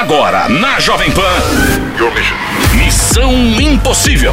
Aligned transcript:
Agora, 0.00 0.48
na 0.48 0.80
Jovem 0.80 1.12
Pan. 1.12 1.20
Missão 2.74 3.30
Impossível. 3.60 4.32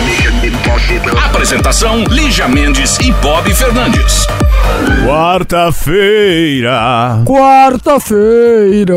Apresentação: 1.25 2.05
Lígia 2.05 2.47
Mendes 2.47 2.97
e 2.99 3.11
Bob 3.11 3.53
Fernandes. 3.53 4.25
Quarta-feira. 5.05 7.21
Quarta-feira. 7.25 8.95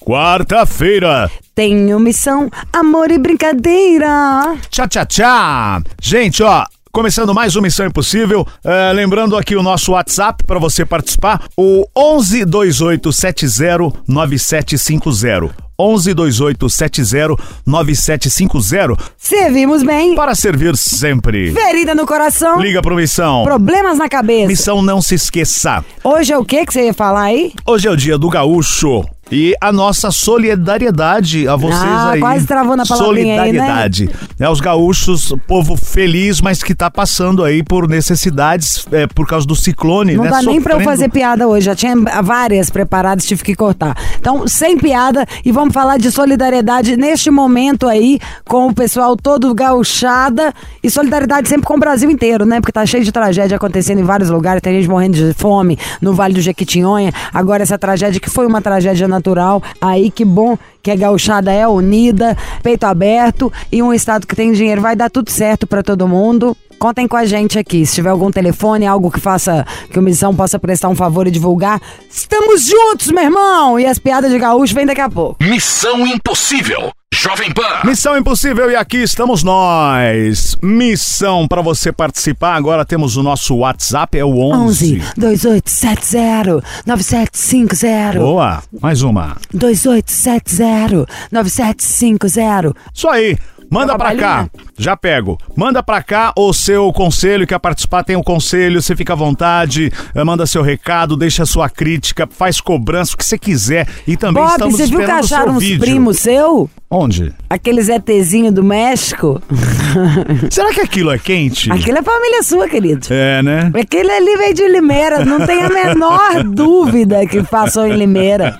Quarta-feira. 0.00 1.30
Tenho 1.54 2.00
missão, 2.00 2.48
amor 2.72 3.10
e 3.10 3.18
brincadeira. 3.18 4.56
Tchá, 4.70 4.88
tchá, 4.88 5.04
tchá. 5.04 5.82
Gente, 6.00 6.42
ó. 6.42 6.64
Começando 6.90 7.34
mais 7.34 7.54
uma 7.54 7.64
Missão 7.64 7.84
Impossível, 7.84 8.48
é, 8.64 8.90
lembrando 8.94 9.36
aqui 9.36 9.54
o 9.54 9.62
nosso 9.62 9.92
WhatsApp 9.92 10.42
para 10.44 10.58
você 10.58 10.86
participar, 10.86 11.42
o 11.54 11.86
11 11.94 12.46
2870 12.46 13.92
9750. 14.08 15.65
11 15.78 16.14
2870 16.14 17.36
9750 17.66 18.96
Servimos 19.16 19.82
bem. 19.82 20.14
para 20.14 20.34
servir 20.34 20.76
sempre. 20.76 21.52
Ferida 21.52 21.94
no 21.94 22.06
coração. 22.06 22.60
Liga 22.60 22.80
pro 22.80 22.96
Missão. 22.96 23.44
Problemas 23.44 23.98
na 23.98 24.08
cabeça. 24.08 24.48
Missão 24.48 24.82
não 24.82 25.02
se 25.02 25.14
esqueça. 25.14 25.84
Hoje 26.02 26.32
é 26.32 26.38
o 26.38 26.44
que 26.44 26.64
que 26.64 26.72
você 26.72 26.86
ia 26.86 26.94
falar 26.94 27.22
aí? 27.24 27.52
Hoje 27.66 27.88
é 27.88 27.90
o 27.90 27.96
dia 27.96 28.16
do 28.16 28.28
gaúcho. 28.28 29.04
E 29.30 29.56
a 29.60 29.72
nossa 29.72 30.12
solidariedade 30.12 31.48
a 31.48 31.56
vocês 31.56 31.80
Ah, 31.82 32.10
aí. 32.12 32.20
quase 32.20 32.46
travou 32.46 32.76
na 32.76 32.86
palavrinha 32.86 33.42
aí, 33.42 33.52
né? 33.52 33.58
Solidariedade. 33.58 34.10
É, 34.38 34.48
os 34.48 34.60
gaúchos, 34.60 35.34
povo 35.48 35.76
feliz, 35.76 36.40
mas 36.40 36.62
que 36.62 36.74
tá 36.74 36.88
passando 36.90 37.42
aí 37.42 37.62
por 37.62 37.88
necessidades 37.88 38.86
é, 38.92 39.06
por 39.08 39.26
causa 39.26 39.44
do 39.44 39.56
ciclone, 39.56 40.14
Não 40.14 40.24
né? 40.24 40.30
dá 40.30 40.42
nem 40.42 40.60
pra 40.62 40.74
eu 40.74 40.78
Sofrendo. 40.78 40.84
fazer 40.84 41.08
piada 41.10 41.48
hoje, 41.48 41.66
já 41.66 41.74
tinha 41.74 41.94
várias 42.22 42.70
preparadas, 42.70 43.24
tive 43.24 43.42
que 43.42 43.56
cortar. 43.56 43.96
Então, 44.18 44.46
sem 44.46 44.78
piada, 44.78 45.26
e 45.44 45.50
vamos 45.50 45.74
falar 45.74 45.98
de 45.98 46.10
solidariedade 46.12 46.96
neste 46.96 47.28
momento 47.30 47.88
aí, 47.88 48.20
com 48.44 48.68
o 48.68 48.74
pessoal 48.74 49.16
todo 49.16 49.52
gauchada, 49.54 50.54
e 50.82 50.88
solidariedade 50.88 51.48
sempre 51.48 51.66
com 51.66 51.74
o 51.74 51.80
Brasil 51.80 52.08
inteiro, 52.10 52.46
né? 52.46 52.60
Porque 52.60 52.72
tá 52.72 52.86
cheio 52.86 53.02
de 53.04 53.10
tragédia 53.10 53.56
acontecendo 53.56 54.00
em 54.00 54.04
vários 54.04 54.30
lugares, 54.30 54.62
tem 54.62 54.74
gente 54.78 54.88
morrendo 54.88 55.16
de 55.16 55.34
fome 55.34 55.76
no 56.00 56.14
Vale 56.14 56.34
do 56.34 56.40
Jequitinhonha, 56.40 57.12
agora 57.34 57.64
essa 57.64 57.76
tragédia 57.76 58.20
que 58.20 58.30
foi 58.30 58.46
uma 58.46 58.62
tragédia 58.62 59.08
natural, 59.16 59.62
aí 59.80 60.10
que 60.10 60.24
bom 60.24 60.56
que 60.82 60.90
a 60.90 60.96
gauchada 60.96 61.52
é 61.52 61.66
unida, 61.66 62.36
peito 62.62 62.84
aberto, 62.84 63.52
e 63.72 63.82
um 63.82 63.92
estado 63.92 64.26
que 64.26 64.36
tem 64.36 64.52
dinheiro, 64.52 64.80
vai 64.80 64.94
dar 64.94 65.10
tudo 65.10 65.30
certo 65.30 65.66
pra 65.66 65.82
todo 65.82 66.06
mundo. 66.06 66.56
Contem 66.78 67.08
com 67.08 67.16
a 67.16 67.24
gente 67.24 67.58
aqui. 67.58 67.84
Se 67.86 67.94
tiver 67.94 68.10
algum 68.10 68.30
telefone, 68.30 68.86
algo 68.86 69.10
que 69.10 69.20
faça 69.20 69.66
que 69.90 69.98
o 69.98 70.02
Missão 70.02 70.34
possa 70.34 70.58
prestar 70.58 70.88
um 70.88 70.94
favor 70.94 71.26
e 71.26 71.30
divulgar, 71.30 71.80
estamos 72.10 72.66
juntos, 72.66 73.10
meu 73.10 73.24
irmão! 73.24 73.80
E 73.80 73.86
as 73.86 73.98
piadas 73.98 74.30
de 74.30 74.38
gaúcho 74.38 74.74
vêm 74.74 74.86
daqui 74.86 75.00
a 75.00 75.08
pouco. 75.10 75.42
Missão 75.42 76.06
Impossível. 76.06 76.92
Jovem 77.14 77.50
Pan. 77.50 77.80
Missão 77.84 78.16
Impossível 78.16 78.70
e 78.70 78.76
aqui 78.76 78.98
estamos 78.98 79.42
nós. 79.42 80.56
Missão 80.62 81.48
para 81.48 81.62
você 81.62 81.90
participar. 81.90 82.54
Agora 82.56 82.84
temos 82.84 83.16
o 83.16 83.22
nosso 83.22 83.56
WhatsApp, 83.56 84.18
é 84.18 84.24
o 84.24 84.38
11. 84.38 84.96
11 84.96 85.12
2870 85.16 86.62
9750 86.84 88.18
Boa, 88.18 88.62
mais 88.80 89.02
uma. 89.02 89.36
2870 89.52 91.06
9750 91.32 92.74
Isso 92.94 93.08
aí. 93.08 93.38
Manda 93.70 93.96
pra 93.96 94.14
cá. 94.14 94.48
Já 94.78 94.96
pego. 94.96 95.38
Manda 95.56 95.82
pra 95.82 96.02
cá 96.02 96.32
o 96.36 96.52
seu 96.52 96.92
conselho, 96.92 97.46
quer 97.46 97.58
participar, 97.58 98.04
tem 98.04 98.16
um 98.16 98.22
conselho, 98.22 98.80
você 98.80 98.94
fica 98.94 99.12
à 99.12 99.16
vontade, 99.16 99.92
eh, 100.14 100.24
manda 100.24 100.46
seu 100.46 100.62
recado, 100.62 101.16
deixa 101.16 101.44
sua 101.46 101.68
crítica, 101.68 102.28
faz 102.30 102.60
cobrança, 102.60 103.14
o 103.14 103.16
que 103.16 103.24
você 103.24 103.38
quiser. 103.38 103.88
E 104.06 104.16
também 104.16 104.42
Bob, 104.42 104.52
estamos 104.52 104.76
você 104.76 104.86
viu 104.86 105.00
que 105.00 105.06
o 105.06 105.14
acharam 105.14 105.54
uns 105.54 105.62
vídeo. 105.62 105.80
primos 105.80 106.18
seu? 106.18 106.70
Onde? 106.88 107.32
Aqueles 107.50 107.88
ETzinho 107.88 108.52
do 108.52 108.62
México? 108.62 109.42
Será 110.50 110.72
que 110.72 110.80
aquilo 110.80 111.10
é 111.10 111.18
quente? 111.18 111.70
Aquilo 111.72 111.98
é 111.98 112.02
família 112.02 112.42
sua, 112.42 112.68
querido. 112.68 113.06
É, 113.10 113.42
né? 113.42 113.72
Aquele 113.74 114.10
ali 114.10 114.36
veio 114.36 114.54
de 114.54 114.68
Limeira, 114.68 115.24
não 115.24 115.44
tem 115.44 115.62
a 115.62 115.68
menor 115.68 116.44
dúvida 116.46 117.26
que 117.26 117.42
passou 117.42 117.86
em 117.86 117.96
Limeira. 117.96 118.58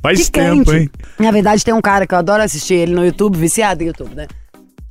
Faz 0.00 0.26
Que 0.26 0.30
tempo, 0.30 0.70
quente. 0.70 0.76
hein? 0.82 0.90
Na 1.18 1.30
verdade, 1.30 1.64
tem 1.64 1.74
um 1.74 1.80
cara 1.80 2.06
que 2.06 2.14
eu 2.14 2.18
adoro 2.18 2.42
assistir 2.42 2.74
ele 2.74 2.94
no 2.94 3.04
YouTube, 3.04 3.36
viciado 3.36 3.82
em 3.82 3.86
YouTube, 3.88 4.14
né? 4.14 4.26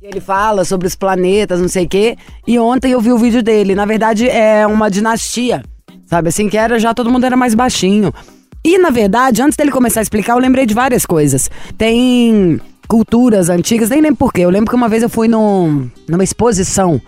Ele 0.02 0.20
fala 0.20 0.64
sobre 0.64 0.86
os 0.86 0.94
planetas, 0.94 1.60
não 1.60 1.68
sei 1.68 1.84
o 1.84 1.88
quê. 1.88 2.16
E 2.46 2.58
ontem 2.58 2.92
eu 2.92 3.00
vi 3.00 3.10
o 3.12 3.18
vídeo 3.18 3.42
dele. 3.42 3.74
Na 3.74 3.84
verdade, 3.84 4.28
é 4.28 4.66
uma 4.66 4.90
dinastia. 4.90 5.62
Sabe 6.06 6.28
assim, 6.28 6.48
que 6.48 6.56
era 6.56 6.78
já 6.78 6.94
todo 6.94 7.10
mundo 7.10 7.24
era 7.24 7.36
mais 7.36 7.54
baixinho. 7.54 8.12
E, 8.64 8.78
na 8.78 8.90
verdade, 8.90 9.42
antes 9.42 9.56
dele 9.56 9.70
começar 9.70 10.00
a 10.00 10.02
explicar, 10.02 10.34
eu 10.34 10.38
lembrei 10.38 10.66
de 10.66 10.74
várias 10.74 11.04
coisas. 11.04 11.50
Tem 11.76 12.60
culturas 12.86 13.48
antigas, 13.50 13.90
nem 13.90 14.00
lembro 14.00 14.16
porquê. 14.16 14.42
Eu 14.42 14.50
lembro 14.50 14.70
que 14.70 14.76
uma 14.76 14.88
vez 14.88 15.02
eu 15.02 15.08
fui 15.10 15.28
num, 15.28 15.90
numa 16.08 16.24
exposição 16.24 17.00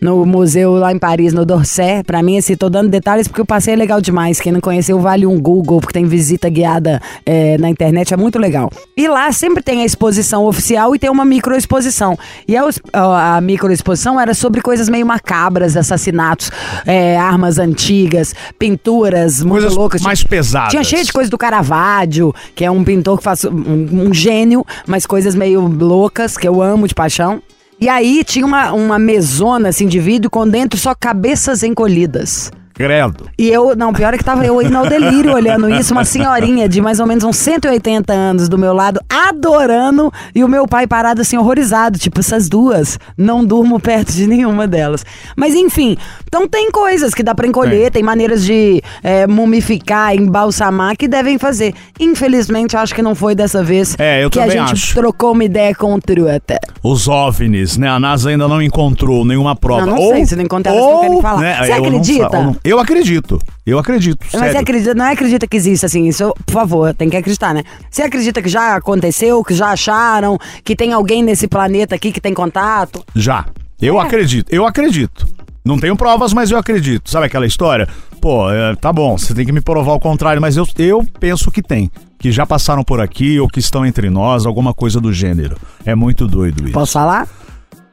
no 0.00 0.24
museu 0.24 0.72
lá 0.72 0.92
em 0.92 0.98
Paris, 0.98 1.32
no 1.32 1.44
Dorset. 1.44 2.04
Pra 2.04 2.22
mim, 2.22 2.38
assim, 2.38 2.56
tô 2.56 2.68
dando 2.68 2.88
detalhes 2.88 3.28
porque 3.28 3.42
o 3.42 3.46
passeio 3.46 3.74
é 3.74 3.76
legal 3.76 4.00
demais. 4.00 4.40
Quem 4.40 4.52
não 4.52 4.60
conheceu, 4.60 4.98
vale 5.00 5.26
um 5.26 5.40
Google, 5.40 5.80
porque 5.80 5.92
tem 5.92 6.04
visita 6.04 6.48
guiada 6.48 7.00
é, 7.24 7.58
na 7.58 7.68
internet, 7.68 8.12
é 8.12 8.16
muito 8.16 8.38
legal. 8.38 8.70
E 8.96 9.08
lá 9.08 9.30
sempre 9.32 9.62
tem 9.62 9.82
a 9.82 9.84
exposição 9.84 10.44
oficial 10.44 10.94
e 10.94 10.98
tem 10.98 11.10
uma 11.10 11.24
microexposição. 11.24 12.18
E 12.46 12.56
a, 12.56 13.36
a, 13.36 13.40
microexposição 13.40 14.20
era 14.20 14.34
sobre 14.34 14.60
coisas 14.60 14.88
meio 14.88 15.06
macabras, 15.06 15.76
assassinatos, 15.76 16.50
é, 16.86 17.16
armas 17.16 17.58
antigas, 17.58 18.34
pinturas 18.58 19.42
muito 19.42 19.62
Coisas 19.62 19.76
loucas. 19.76 20.02
mais 20.02 20.22
pesadas. 20.22 20.70
Tinha 20.70 20.84
cheio 20.84 21.04
de 21.04 21.12
coisa 21.12 21.30
do 21.30 21.38
Caravaggio, 21.38 22.34
que 22.54 22.64
é 22.64 22.70
um 22.70 22.84
pintor 22.84 23.18
que 23.18 23.24
faz 23.24 23.44
um, 23.44 24.08
um 24.08 24.14
gênio, 24.14 24.64
mas 24.86 25.06
coisas 25.06 25.34
meio 25.34 25.60
loucas, 25.66 26.36
que 26.36 26.46
eu 26.46 26.62
amo 26.62 26.86
de 26.86 26.94
paixão. 26.94 27.42
E 27.80 27.88
aí 27.88 28.24
tinha 28.24 28.46
uma, 28.46 28.72
uma 28.72 28.98
mesona 28.98 29.68
assim 29.68 29.86
de 29.86 30.00
vidro 30.00 30.30
com 30.30 30.48
dentro 30.48 30.78
só 30.78 30.94
cabeças 30.94 31.62
encolhidas. 31.62 32.50
Credo. 32.76 33.28
E 33.38 33.48
eu, 33.48 33.74
não, 33.74 33.92
pior 33.92 34.12
é 34.14 34.18
que 34.18 34.24
tava 34.24 34.44
eu 34.44 34.60
indo 34.60 34.76
ao 34.76 34.86
delírio 34.86 35.32
olhando 35.34 35.68
isso, 35.70 35.92
uma 35.94 36.04
senhorinha 36.04 36.68
de 36.68 36.80
mais 36.80 37.00
ou 37.00 37.06
menos 37.06 37.24
uns 37.24 37.36
180 37.36 38.12
anos 38.12 38.48
do 38.48 38.58
meu 38.58 38.72
lado, 38.74 39.00
adorando, 39.08 40.12
e 40.34 40.44
o 40.44 40.48
meu 40.48 40.66
pai 40.66 40.86
parado 40.86 41.20
assim, 41.22 41.36
horrorizado, 41.36 41.98
tipo, 41.98 42.20
essas 42.20 42.48
duas, 42.48 42.98
não 43.16 43.44
durmo 43.44 43.80
perto 43.80 44.12
de 44.12 44.26
nenhuma 44.26 44.66
delas. 44.66 45.04
Mas 45.36 45.54
enfim, 45.54 45.96
então 46.26 46.46
tem 46.46 46.70
coisas 46.70 47.14
que 47.14 47.22
dá 47.22 47.34
pra 47.34 47.46
encolher, 47.46 47.90
tem 47.90 48.02
maneiras 48.02 48.44
de 48.44 48.82
é, 49.02 49.26
mumificar, 49.26 50.14
embalsamar 50.14 50.96
que 50.96 51.08
devem 51.08 51.38
fazer. 51.38 51.74
Infelizmente, 51.98 52.76
acho 52.76 52.94
que 52.94 53.02
não 53.02 53.14
foi 53.14 53.34
dessa 53.34 53.62
vez 53.62 53.96
É, 53.98 54.22
eu 54.24 54.30
que 54.30 54.38
a 54.38 54.48
gente 54.48 54.72
acho. 54.72 54.94
trocou 54.94 55.32
uma 55.32 55.44
ideia 55.44 55.74
com 55.74 55.94
o 55.94 56.00
Trueta. 56.00 56.58
Os 56.82 57.08
OVNIs, 57.08 57.76
né? 57.78 57.88
A 57.88 57.98
NASA 57.98 58.30
ainda 58.30 58.46
não 58.46 58.60
encontrou 58.60 59.24
nenhuma 59.24 59.56
prova. 59.56 59.86
Não, 59.86 59.94
não 59.96 60.02
ou, 60.02 60.12
sei, 60.12 60.26
se 60.26 60.36
não 60.36 60.42
encontrar, 60.44 60.72
elas 60.72 60.84
não 60.84 61.00
querem 61.00 61.22
falar. 61.22 61.56
Você 61.64 61.72
eu 61.72 61.76
não 61.78 61.86
acredita? 61.86 62.42
não- 62.42 62.56
eu 62.66 62.78
acredito. 62.80 63.38
Eu 63.64 63.78
acredito. 63.78 64.18
Mas 64.22 64.32
você 64.32 64.38
sério. 64.38 64.60
acredita, 64.60 64.94
não 64.94 65.04
é 65.04 65.12
acredita 65.12 65.46
que 65.46 65.56
existe 65.56 65.86
assim, 65.86 66.06
isso, 66.06 66.34
por 66.44 66.52
favor, 66.52 66.94
tem 66.94 67.08
que 67.08 67.16
acreditar, 67.16 67.54
né? 67.54 67.62
Você 67.90 68.02
acredita 68.02 68.42
que 68.42 68.48
já 68.48 68.76
aconteceu, 68.76 69.42
que 69.44 69.54
já 69.54 69.70
acharam, 69.70 70.38
que 70.64 70.74
tem 70.76 70.92
alguém 70.92 71.22
nesse 71.22 71.46
planeta 71.48 71.94
aqui 71.94 72.10
que 72.12 72.20
tem 72.20 72.34
contato? 72.34 73.04
Já. 73.14 73.46
Eu 73.80 74.00
É. 74.00 74.04
acredito. 74.04 74.48
Eu 74.52 74.66
acredito. 74.66 75.26
Não 75.64 75.78
tenho 75.78 75.96
provas, 75.96 76.32
mas 76.32 76.50
eu 76.50 76.58
acredito. 76.58 77.10
Sabe 77.10 77.26
aquela 77.26 77.44
história? 77.46 77.88
Pô, 78.20 78.50
é, 78.50 78.74
tá 78.76 78.92
bom, 78.92 79.18
você 79.18 79.34
tem 79.34 79.44
que 79.44 79.52
me 79.52 79.60
provar 79.60 79.92
o 79.94 80.00
contrário, 80.00 80.40
mas 80.40 80.56
eu, 80.56 80.66
eu 80.78 81.04
penso 81.20 81.50
que 81.50 81.60
tem. 81.62 81.90
Que 82.18 82.30
já 82.32 82.46
passaram 82.46 82.82
por 82.82 83.00
aqui 83.00 83.38
ou 83.40 83.48
que 83.48 83.58
estão 83.58 83.84
entre 83.84 84.08
nós, 84.08 84.46
alguma 84.46 84.72
coisa 84.72 85.00
do 85.00 85.12
gênero. 85.12 85.56
É 85.84 85.94
muito 85.94 86.26
doido 86.26 86.64
isso. 86.64 86.72
Posso 86.72 86.92
falar? 86.92 87.28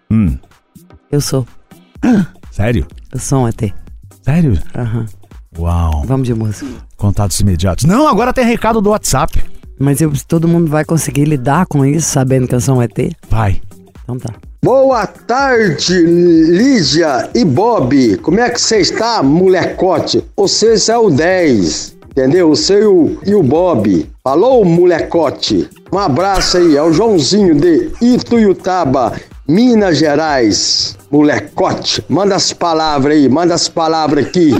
Hum. 0.10 0.38
Eu 1.12 1.20
sou. 1.20 1.46
Sério? 2.52 2.86
Eu 3.12 3.20
sou 3.20 3.44
um 3.44 3.48
ET. 3.48 3.74
Sério? 4.24 4.58
Aham. 4.76 5.06
Uau. 5.58 6.04
Vamos 6.06 6.28
de 6.28 6.34
música. 6.34 6.66
Contatos 6.98 7.40
imediatos. 7.40 7.86
Não, 7.86 8.08
agora 8.08 8.34
tem 8.34 8.46
recado 8.46 8.82
do 8.82 8.90
WhatsApp. 8.90 9.44
Mas 9.80 10.02
eu- 10.02 10.12
todo 10.28 10.48
mundo 10.48 10.70
vai 10.70 10.86
conseguir 10.86 11.25
lidar 11.25 11.66
com 11.66 11.86
isso 11.86 12.10
sabendo 12.10 12.48
que 12.48 12.56
eu 12.56 12.62
sou 12.62 12.78
um 12.78 12.81
ET? 12.81 13.12
Vai. 13.30 13.62
Então 14.04 14.18
tá. 14.18 14.34
Boa 14.64 15.06
tarde, 15.06 15.94
Lígia 16.06 17.30
e 17.36 17.44
Bob. 17.44 18.18
Como 18.18 18.40
é 18.40 18.50
que 18.50 18.62
você 18.62 18.78
está, 18.80 19.22
molecote? 19.22 20.24
Você 20.38 20.76
é 20.90 20.98
o 20.98 21.10
10, 21.10 21.98
entendeu? 22.12 22.50
Você 22.50 22.80
e 22.81 22.86
o, 22.86 23.18
e 23.26 23.36
o 23.36 23.44
Bob. 23.44 24.10
Falou, 24.24 24.64
molecote? 24.64 25.69
Um 25.92 25.98
abraço 26.00 26.58
aí, 26.58 26.78
é 26.78 26.81
o 26.81 26.94
Joãozinho 26.94 27.56
de 27.56 27.92
Ituiutaba, 28.02 29.14
Minas 29.48 29.98
Gerais. 29.98 30.98
Molecote, 31.12 32.04
manda 32.10 32.36
as 32.36 32.54
palavras 32.54 33.16
aí, 33.16 33.30
manda 33.30 33.54
as 33.54 33.68
palavras 33.68 34.25
aqui. 34.25 34.51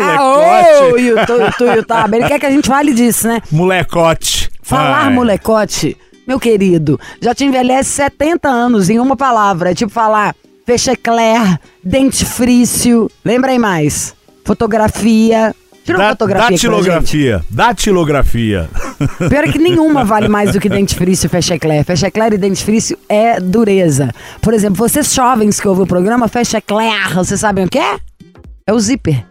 Ah, 0.00 0.90
ô, 0.90 0.96
Yutaba, 0.96 2.16
ele 2.16 2.26
quer 2.26 2.38
que 2.40 2.46
a 2.46 2.50
gente 2.50 2.66
fale 2.66 2.94
disso, 2.94 3.28
né? 3.28 3.42
Molecote. 3.50 4.50
Falar 4.62 5.06
Ai. 5.06 5.12
molecote, 5.12 5.96
meu 6.26 6.40
querido, 6.40 6.98
já 7.20 7.34
te 7.34 7.44
envelhece 7.44 7.90
70 7.90 8.48
anos 8.48 8.88
em 8.88 8.98
uma 8.98 9.16
palavra. 9.16 9.72
É 9.72 9.74
tipo 9.74 9.92
falar 9.92 10.34
fechecler, 10.64 11.58
dentifrício. 11.84 13.10
Lembra 13.24 13.50
aí 13.50 13.58
mais? 13.58 14.14
Fotografia. 14.44 15.54
Tira 15.84 15.98
uma 15.98 16.04
Da- 16.04 16.10
fotografia. 16.10 16.50
Datilografia. 16.50 17.44
Datilografia. 17.50 18.70
Pior 19.28 19.44
é 19.44 19.48
que 19.52 19.58
nenhuma 19.58 20.04
vale 20.04 20.28
mais 20.28 20.52
do 20.52 20.60
que 20.60 20.68
dentifrício 20.68 21.26
e 21.26 21.28
fechecler. 21.28 21.84
Fechecler 21.84 22.32
e 22.34 22.38
dentifrício 22.38 22.96
é 23.08 23.40
dureza. 23.40 24.10
Por 24.40 24.54
exemplo, 24.54 24.76
vocês 24.76 25.12
jovens 25.12 25.58
que 25.60 25.66
ouvem 25.66 25.84
o 25.84 25.86
programa, 25.86 26.28
fechecler, 26.28 27.12
vocês 27.14 27.40
sabem 27.40 27.64
o 27.64 27.68
que 27.68 27.78
é? 27.78 27.96
É 28.66 28.72
o 28.72 28.78
zíper. 28.78 29.24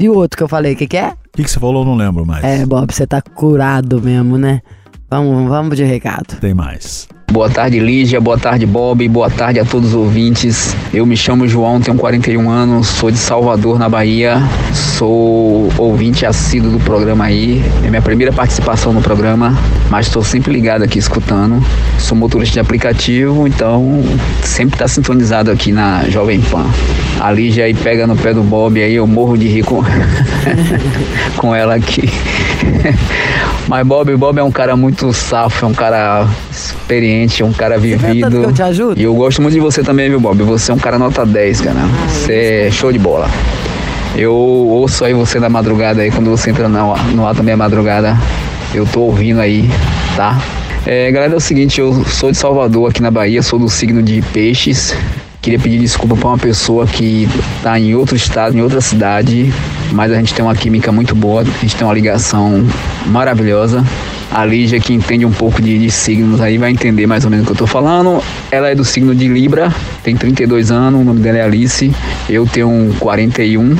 E 0.00 0.08
o 0.08 0.14
outro 0.14 0.36
que 0.36 0.42
eu 0.42 0.48
falei, 0.48 0.72
o 0.74 0.76
que, 0.76 0.86
que 0.86 0.96
é? 0.96 1.08
O 1.10 1.36
que, 1.36 1.44
que 1.44 1.50
você 1.50 1.60
falou? 1.60 1.82
Eu 1.82 1.86
não 1.86 1.96
lembro 1.96 2.24
mais. 2.24 2.42
É, 2.44 2.64
Bob, 2.64 2.92
você 2.92 3.06
tá 3.06 3.20
curado 3.20 4.00
mesmo, 4.00 4.38
né? 4.38 4.62
Vamos, 5.10 5.48
vamos 5.48 5.76
de 5.76 5.84
recado. 5.84 6.36
Tem 6.40 6.54
mais. 6.54 7.08
Boa 7.30 7.50
tarde, 7.50 7.78
Lígia. 7.78 8.18
Boa 8.18 8.38
tarde, 8.38 8.64
Bob. 8.64 9.06
Boa 9.06 9.28
tarde 9.28 9.60
a 9.60 9.64
todos 9.64 9.90
os 9.90 9.94
ouvintes. 9.94 10.74
Eu 10.94 11.04
me 11.04 11.14
chamo 11.14 11.46
João, 11.46 11.78
tenho 11.78 11.94
41 11.94 12.48
anos, 12.48 12.86
sou 12.86 13.10
de 13.10 13.18
Salvador, 13.18 13.78
na 13.78 13.86
Bahia. 13.86 14.38
Sou 14.72 15.70
ouvinte 15.76 16.24
assíduo 16.24 16.70
do 16.70 16.80
programa 16.80 17.26
aí. 17.26 17.62
É 17.84 17.90
minha 17.90 18.00
primeira 18.00 18.32
participação 18.32 18.94
no 18.94 19.02
programa, 19.02 19.56
mas 19.90 20.06
estou 20.06 20.24
sempre 20.24 20.54
ligado 20.54 20.82
aqui 20.82 20.98
escutando. 20.98 21.62
Sou 21.98 22.16
motorista 22.16 22.54
de 22.54 22.60
aplicativo, 22.60 23.46
então 23.46 24.02
sempre 24.42 24.76
está 24.76 24.88
sintonizado 24.88 25.50
aqui 25.50 25.72
na 25.72 26.04
Jovem 26.08 26.40
Pan. 26.40 26.64
A 27.20 27.30
Lígia 27.30 27.64
aí 27.64 27.74
pega 27.74 28.06
no 28.06 28.16
pé 28.16 28.32
do 28.32 28.42
Bob 28.42 28.80
aí, 28.80 28.94
eu 28.94 29.06
morro 29.06 29.36
de 29.36 29.48
rir 29.48 29.64
com, 29.64 29.82
com 31.36 31.54
ela 31.54 31.74
aqui. 31.74 32.08
Mas 33.68 33.86
Bob, 33.86 34.16
Bob 34.16 34.38
é 34.38 34.42
um 34.42 34.50
cara 34.50 34.76
muito 34.76 35.12
safo, 35.12 35.66
é 35.66 35.68
um 35.68 35.74
cara 35.74 36.26
experiente, 36.50 37.42
um 37.42 37.52
cara 37.52 37.76
vivido. 37.78 38.40
que 38.40 38.46
eu 38.46 38.52
te 38.52 38.62
ajudo? 38.62 38.98
E 38.98 39.02
eu 39.02 39.14
gosto 39.14 39.42
muito 39.42 39.54
de 39.54 39.60
você 39.60 39.82
também, 39.82 40.08
viu, 40.08 40.20
Bob? 40.20 40.42
Você 40.44 40.70
é 40.70 40.74
um 40.74 40.78
cara 40.78 40.98
nota 40.98 41.26
10, 41.26 41.60
cara. 41.60 41.80
Você 42.08 42.66
é 42.68 42.70
show 42.70 42.90
de 42.90 42.98
bola. 42.98 43.28
Eu 44.16 44.32
ouço 44.34 45.04
aí 45.04 45.12
você 45.12 45.38
na 45.38 45.48
madrugada 45.48 46.00
aí, 46.00 46.10
quando 46.10 46.30
você 46.30 46.50
entra 46.50 46.68
no, 46.68 46.96
no 47.14 47.26
ar 47.26 47.34
também 47.34 47.52
é 47.52 47.56
madrugada. 47.56 48.16
Eu 48.72 48.86
tô 48.86 49.00
ouvindo 49.00 49.40
aí, 49.40 49.68
tá? 50.16 50.38
É, 50.90 51.12
galera, 51.12 51.34
é 51.34 51.36
o 51.36 51.40
seguinte, 51.40 51.78
eu 51.78 52.02
sou 52.06 52.32
de 52.32 52.38
Salvador, 52.38 52.88
aqui 52.88 53.02
na 53.02 53.10
Bahia, 53.10 53.42
sou 53.42 53.58
do 53.58 53.68
signo 53.68 54.02
de 54.02 54.22
peixes. 54.32 54.96
Queria 55.42 55.58
pedir 55.58 55.78
desculpa 55.78 56.16
para 56.16 56.28
uma 56.28 56.38
pessoa 56.38 56.86
que 56.86 57.28
tá 57.62 57.78
em 57.78 57.94
outro 57.94 58.16
estado, 58.16 58.56
em 58.56 58.62
outra 58.62 58.80
cidade, 58.80 59.52
mas 59.92 60.10
a 60.10 60.14
gente 60.14 60.32
tem 60.32 60.42
uma 60.42 60.54
química 60.54 60.90
muito 60.90 61.14
boa, 61.14 61.42
a 61.42 61.44
gente 61.44 61.76
tem 61.76 61.86
uma 61.86 61.92
ligação 61.92 62.66
maravilhosa. 63.04 63.84
A 64.32 64.46
Lígia, 64.46 64.80
que 64.80 64.94
entende 64.94 65.26
um 65.26 65.30
pouco 65.30 65.60
de, 65.60 65.78
de 65.78 65.90
signos 65.90 66.40
aí, 66.40 66.56
vai 66.56 66.70
entender 66.70 67.06
mais 67.06 67.22
ou 67.22 67.30
menos 67.30 67.44
o 67.44 67.46
que 67.48 67.52
eu 67.52 67.58
tô 67.58 67.66
falando. 67.66 68.24
Ela 68.50 68.70
é 68.70 68.74
do 68.74 68.82
signo 68.82 69.14
de 69.14 69.28
Libra, 69.28 69.70
tem 70.02 70.16
32 70.16 70.70
anos, 70.70 71.02
o 71.02 71.04
nome 71.04 71.20
dela 71.20 71.36
é 71.36 71.42
Alice. 71.42 71.92
Eu 72.30 72.46
tenho 72.46 72.96
41, 72.98 73.76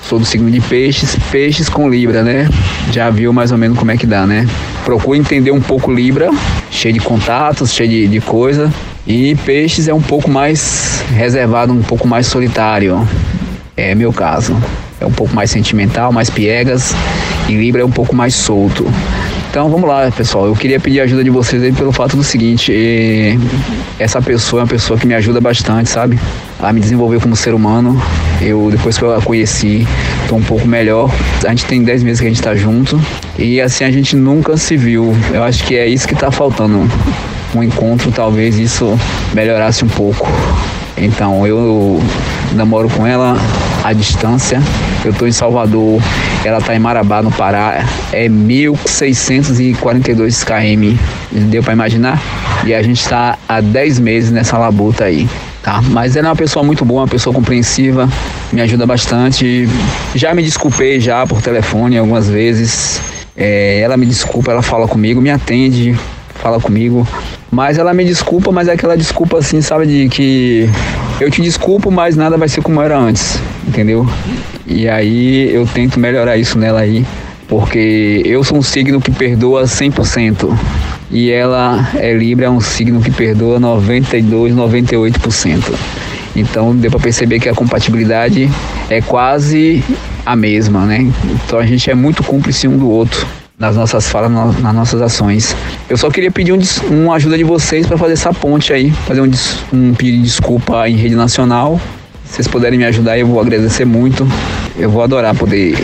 sou 0.00 0.20
do 0.20 0.24
signo 0.24 0.48
de 0.48 0.60
Peixes. 0.60 1.16
Peixes 1.32 1.68
com 1.68 1.90
Libra, 1.90 2.22
né? 2.22 2.48
Já 2.92 3.10
viu 3.10 3.32
mais 3.32 3.50
ou 3.50 3.58
menos 3.58 3.76
como 3.76 3.90
é 3.90 3.96
que 3.96 4.06
dá, 4.06 4.24
né? 4.28 4.46
Procura 4.84 5.18
entender 5.18 5.50
um 5.50 5.60
pouco 5.60 5.92
Libra, 5.92 6.30
cheio 6.70 6.94
de 6.94 7.00
contatos, 7.00 7.72
cheio 7.72 7.88
de, 7.88 8.08
de 8.08 8.20
coisa. 8.20 8.72
E 9.06 9.34
Peixes 9.44 9.88
é 9.88 9.94
um 9.94 10.00
pouco 10.00 10.30
mais 10.30 11.04
reservado, 11.14 11.72
um 11.72 11.82
pouco 11.82 12.06
mais 12.06 12.26
solitário. 12.26 13.06
É 13.76 13.94
meu 13.94 14.12
caso. 14.12 14.56
É 15.00 15.06
um 15.06 15.10
pouco 15.12 15.34
mais 15.34 15.50
sentimental, 15.50 16.12
mais 16.12 16.30
piegas. 16.30 16.94
E 17.48 17.52
Libra 17.54 17.82
é 17.82 17.84
um 17.84 17.90
pouco 17.90 18.14
mais 18.14 18.34
solto. 18.34 18.86
Então 19.50 19.68
vamos 19.68 19.88
lá, 19.88 20.10
pessoal. 20.10 20.46
Eu 20.46 20.54
queria 20.54 20.80
pedir 20.80 21.00
a 21.00 21.04
ajuda 21.04 21.22
de 21.22 21.30
vocês 21.30 21.62
aí 21.62 21.72
pelo 21.72 21.92
fato 21.92 22.16
do 22.16 22.24
seguinte: 22.24 22.72
essa 23.98 24.22
pessoa 24.22 24.60
é 24.60 24.62
uma 24.62 24.68
pessoa 24.68 24.98
que 24.98 25.06
me 25.06 25.14
ajuda 25.14 25.40
bastante, 25.40 25.90
sabe? 25.90 26.18
A 26.60 26.72
me 26.72 26.80
desenvolver 26.80 27.20
como 27.20 27.36
ser 27.36 27.52
humano. 27.52 28.00
Eu, 28.42 28.68
depois 28.70 28.98
que 28.98 29.04
eu 29.04 29.14
a 29.14 29.22
conheci, 29.22 29.86
tô 30.28 30.34
um 30.34 30.42
pouco 30.42 30.66
melhor. 30.66 31.08
A 31.44 31.48
gente 31.50 31.64
tem 31.64 31.82
10 31.82 32.02
meses 32.02 32.20
que 32.20 32.26
a 32.26 32.30
gente 32.30 32.42
tá 32.42 32.56
junto. 32.56 33.00
E 33.38 33.60
assim 33.60 33.84
a 33.84 33.90
gente 33.90 34.16
nunca 34.16 34.56
se 34.56 34.76
viu. 34.76 35.16
Eu 35.32 35.44
acho 35.44 35.64
que 35.64 35.76
é 35.76 35.86
isso 35.86 36.08
que 36.08 36.14
tá 36.14 36.30
faltando. 36.30 36.88
Um 37.54 37.62
encontro, 37.62 38.10
talvez 38.10 38.58
isso 38.58 38.98
melhorasse 39.32 39.84
um 39.84 39.88
pouco. 39.88 40.28
Então 40.96 41.46
eu 41.46 42.00
namoro 42.54 42.88
com 42.90 43.06
ela 43.06 43.36
à 43.84 43.92
distância. 43.92 44.60
Eu 45.04 45.12
tô 45.12 45.26
em 45.26 45.32
Salvador, 45.32 46.00
ela 46.44 46.60
tá 46.60 46.74
em 46.74 46.78
Marabá, 46.78 47.22
no 47.22 47.30
Pará. 47.30 47.84
É 48.12 48.28
1642 48.28 50.44
km. 50.44 50.96
Deu 51.30 51.62
para 51.62 51.72
imaginar? 51.72 52.20
E 52.64 52.74
a 52.74 52.82
gente 52.82 53.06
tá 53.08 53.38
há 53.48 53.60
10 53.60 54.00
meses 54.00 54.30
nessa 54.30 54.58
labuta 54.58 55.04
aí. 55.04 55.28
Tá, 55.62 55.80
mas 55.80 56.16
ela 56.16 56.26
é 56.26 56.30
uma 56.30 56.36
pessoa 56.36 56.64
muito 56.64 56.84
boa, 56.84 57.02
uma 57.02 57.08
pessoa 57.08 57.32
compreensiva, 57.32 58.08
me 58.52 58.60
ajuda 58.60 58.84
bastante. 58.84 59.68
Já 60.12 60.34
me 60.34 60.42
desculpei 60.42 60.98
já 60.98 61.24
por 61.24 61.40
telefone 61.40 61.96
algumas 61.96 62.28
vezes. 62.28 63.00
É, 63.36 63.80
ela 63.80 63.96
me 63.96 64.04
desculpa, 64.04 64.50
ela 64.50 64.62
fala 64.62 64.88
comigo, 64.88 65.20
me 65.20 65.30
atende, 65.30 65.96
fala 66.34 66.60
comigo. 66.60 67.06
Mas 67.48 67.78
ela 67.78 67.94
me 67.94 68.04
desculpa, 68.04 68.50
mas 68.50 68.66
é 68.66 68.72
aquela 68.72 68.96
desculpa 68.96 69.38
assim, 69.38 69.60
sabe, 69.60 69.86
de 69.86 70.08
que 70.08 70.68
eu 71.20 71.30
te 71.30 71.40
desculpo, 71.40 71.92
mas 71.92 72.16
nada 72.16 72.36
vai 72.36 72.48
ser 72.48 72.60
como 72.60 72.82
era 72.82 72.98
antes, 72.98 73.38
entendeu? 73.66 74.04
E 74.66 74.88
aí 74.88 75.54
eu 75.54 75.64
tento 75.64 76.00
melhorar 76.00 76.36
isso 76.36 76.58
nela 76.58 76.80
aí, 76.80 77.06
porque 77.46 78.22
eu 78.24 78.42
sou 78.42 78.58
um 78.58 78.62
signo 78.62 79.00
que 79.00 79.12
perdoa 79.12 79.62
100%. 79.62 80.52
E 81.12 81.30
ela 81.30 81.90
é 81.94 82.14
Libra, 82.14 82.46
é 82.46 82.50
um 82.50 82.60
signo 82.60 83.00
que 83.00 83.10
perdoa 83.10 83.60
92, 83.60 84.54
98%. 84.54 85.74
Então 86.34 86.74
deu 86.74 86.90
para 86.90 87.00
perceber 87.00 87.38
que 87.38 87.48
a 87.48 87.54
compatibilidade 87.54 88.50
é 88.88 89.02
quase 89.02 89.84
a 90.24 90.34
mesma, 90.34 90.86
né? 90.86 91.06
Então 91.44 91.58
a 91.58 91.66
gente 91.66 91.90
é 91.90 91.94
muito 91.94 92.24
cúmplice 92.24 92.66
um 92.66 92.78
do 92.78 92.88
outro 92.88 93.26
nas 93.58 93.76
nossas 93.76 94.08
falas, 94.08 94.32
nas 94.32 94.74
nossas 94.74 95.02
ações. 95.02 95.54
Eu 95.88 95.98
só 95.98 96.10
queria 96.10 96.30
pedir 96.30 96.52
um, 96.52 96.60
uma 96.90 97.14
ajuda 97.16 97.36
de 97.36 97.44
vocês 97.44 97.86
para 97.86 97.98
fazer 97.98 98.14
essa 98.14 98.32
ponte 98.32 98.72
aí, 98.72 98.90
fazer 99.06 99.20
um, 99.20 99.30
um 99.72 99.94
pedido 99.94 100.16
de 100.16 100.22
desculpa 100.22 100.88
em 100.88 100.96
rede 100.96 101.14
nacional. 101.14 101.78
Se 102.24 102.36
vocês 102.36 102.48
puderem 102.48 102.78
me 102.78 102.86
ajudar, 102.86 103.18
eu 103.18 103.26
vou 103.26 103.38
agradecer 103.38 103.84
muito. 103.84 104.26
Eu 104.82 104.90
vou 104.90 105.00
adorar 105.00 105.32
poder 105.32 105.76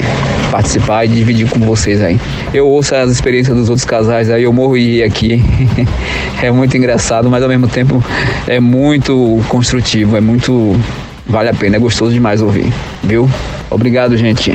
participar 0.51 1.05
e 1.05 1.09
dividir 1.09 1.49
com 1.49 1.61
vocês 1.61 2.03
aí. 2.03 2.19
Eu 2.53 2.67
ouço 2.67 2.97
as 2.97 3.13
experiências 3.13 3.57
dos 3.57 3.69
outros 3.69 3.87
casais 3.87 4.29
aí, 4.29 4.43
eu 4.43 4.53
morro 4.53 4.77
rir 4.77 5.05
aqui. 5.05 5.41
é 6.43 6.51
muito 6.51 6.77
engraçado, 6.77 7.31
mas 7.31 7.41
ao 7.41 7.49
mesmo 7.49 7.69
tempo 7.69 8.03
é 8.49 8.59
muito 8.59 9.41
construtivo, 9.49 10.17
é 10.17 10.21
muito. 10.21 10.75
Vale 11.29 11.49
a 11.49 11.55
pena, 11.55 11.77
é 11.77 11.79
gostoso 11.79 12.13
demais 12.13 12.43
ouvir, 12.43 12.73
viu? 13.05 13.31
Obrigado, 13.71 14.17
gente. 14.17 14.51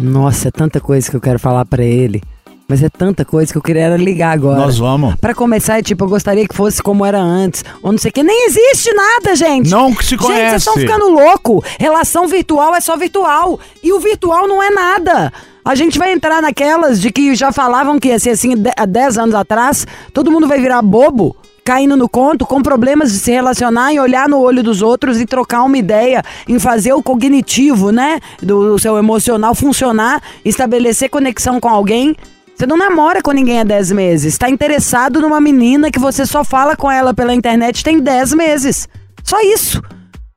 Nossa, 0.00 0.48
é 0.48 0.50
tanta 0.50 0.80
coisa 0.80 1.08
que 1.08 1.16
eu 1.16 1.20
quero 1.20 1.38
falar 1.38 1.64
pra 1.64 1.84
ele. 1.84 2.20
Mas 2.70 2.82
é 2.82 2.90
tanta 2.90 3.24
coisa 3.24 3.50
que 3.50 3.56
eu 3.56 3.62
queria 3.62 3.96
ligar 3.96 4.32
agora. 4.32 4.58
Nós 4.58 4.76
vamos. 4.76 5.14
Pra 5.14 5.34
começar, 5.34 5.78
é 5.78 5.82
tipo, 5.82 6.04
eu 6.04 6.08
gostaria 6.08 6.46
que 6.46 6.54
fosse 6.54 6.82
como 6.82 7.02
era 7.02 7.18
antes. 7.18 7.64
Ou 7.82 7.92
não 7.92 7.98
sei 7.98 8.10
o 8.10 8.12
que. 8.12 8.22
Nem 8.22 8.44
existe 8.46 8.92
nada, 8.92 9.34
gente. 9.34 9.70
Não 9.70 9.94
que 9.94 10.04
se 10.04 10.10
Gente, 10.10 10.20
vocês 10.20 10.36
conhece. 10.36 10.56
estão 10.56 10.74
ficando 10.74 11.08
louco. 11.08 11.64
Relação 11.80 12.28
virtual 12.28 12.74
é 12.74 12.80
só 12.82 12.94
virtual. 12.94 13.58
E 13.82 13.90
o 13.90 13.98
virtual 13.98 14.46
não 14.46 14.62
é 14.62 14.68
nada. 14.68 15.32
A 15.64 15.74
gente 15.74 15.98
vai 15.98 16.12
entrar 16.12 16.42
naquelas 16.42 17.00
de 17.00 17.10
que 17.10 17.34
já 17.34 17.50
falavam 17.52 17.98
que 17.98 18.08
ia 18.08 18.18
ser 18.18 18.30
assim 18.30 18.52
há 18.76 18.84
10 18.84 19.16
anos 19.16 19.34
atrás. 19.34 19.86
Todo 20.12 20.30
mundo 20.30 20.46
vai 20.46 20.60
virar 20.60 20.82
bobo. 20.82 21.34
Caindo 21.64 21.96
no 21.96 22.08
conto, 22.08 22.44
com 22.44 22.60
problemas 22.60 23.12
de 23.12 23.18
se 23.18 23.30
relacionar 23.30 23.94
e 23.94 24.00
olhar 24.00 24.28
no 24.28 24.40
olho 24.40 24.62
dos 24.62 24.82
outros 24.82 25.18
e 25.20 25.24
trocar 25.26 25.62
uma 25.62 25.76
ideia, 25.76 26.22
em 26.46 26.58
fazer 26.58 26.92
o 26.92 27.02
cognitivo, 27.02 27.90
né? 27.92 28.20
Do, 28.42 28.72
do 28.72 28.78
seu 28.78 28.98
emocional 28.98 29.54
funcionar, 29.54 30.22
estabelecer 30.44 31.08
conexão 31.08 31.58
com 31.60 31.68
alguém. 31.68 32.14
Você 32.58 32.66
não 32.66 32.76
namora 32.76 33.22
com 33.22 33.30
ninguém 33.30 33.60
há 33.60 33.62
10 33.62 33.92
meses. 33.92 34.32
Está 34.32 34.50
interessado 34.50 35.20
numa 35.20 35.40
menina 35.40 35.92
que 35.92 35.98
você 36.00 36.26
só 36.26 36.42
fala 36.42 36.74
com 36.74 36.90
ela 36.90 37.14
pela 37.14 37.32
internet 37.32 37.84
tem 37.84 38.00
10 38.00 38.34
meses. 38.34 38.88
Só 39.22 39.40
isso. 39.40 39.80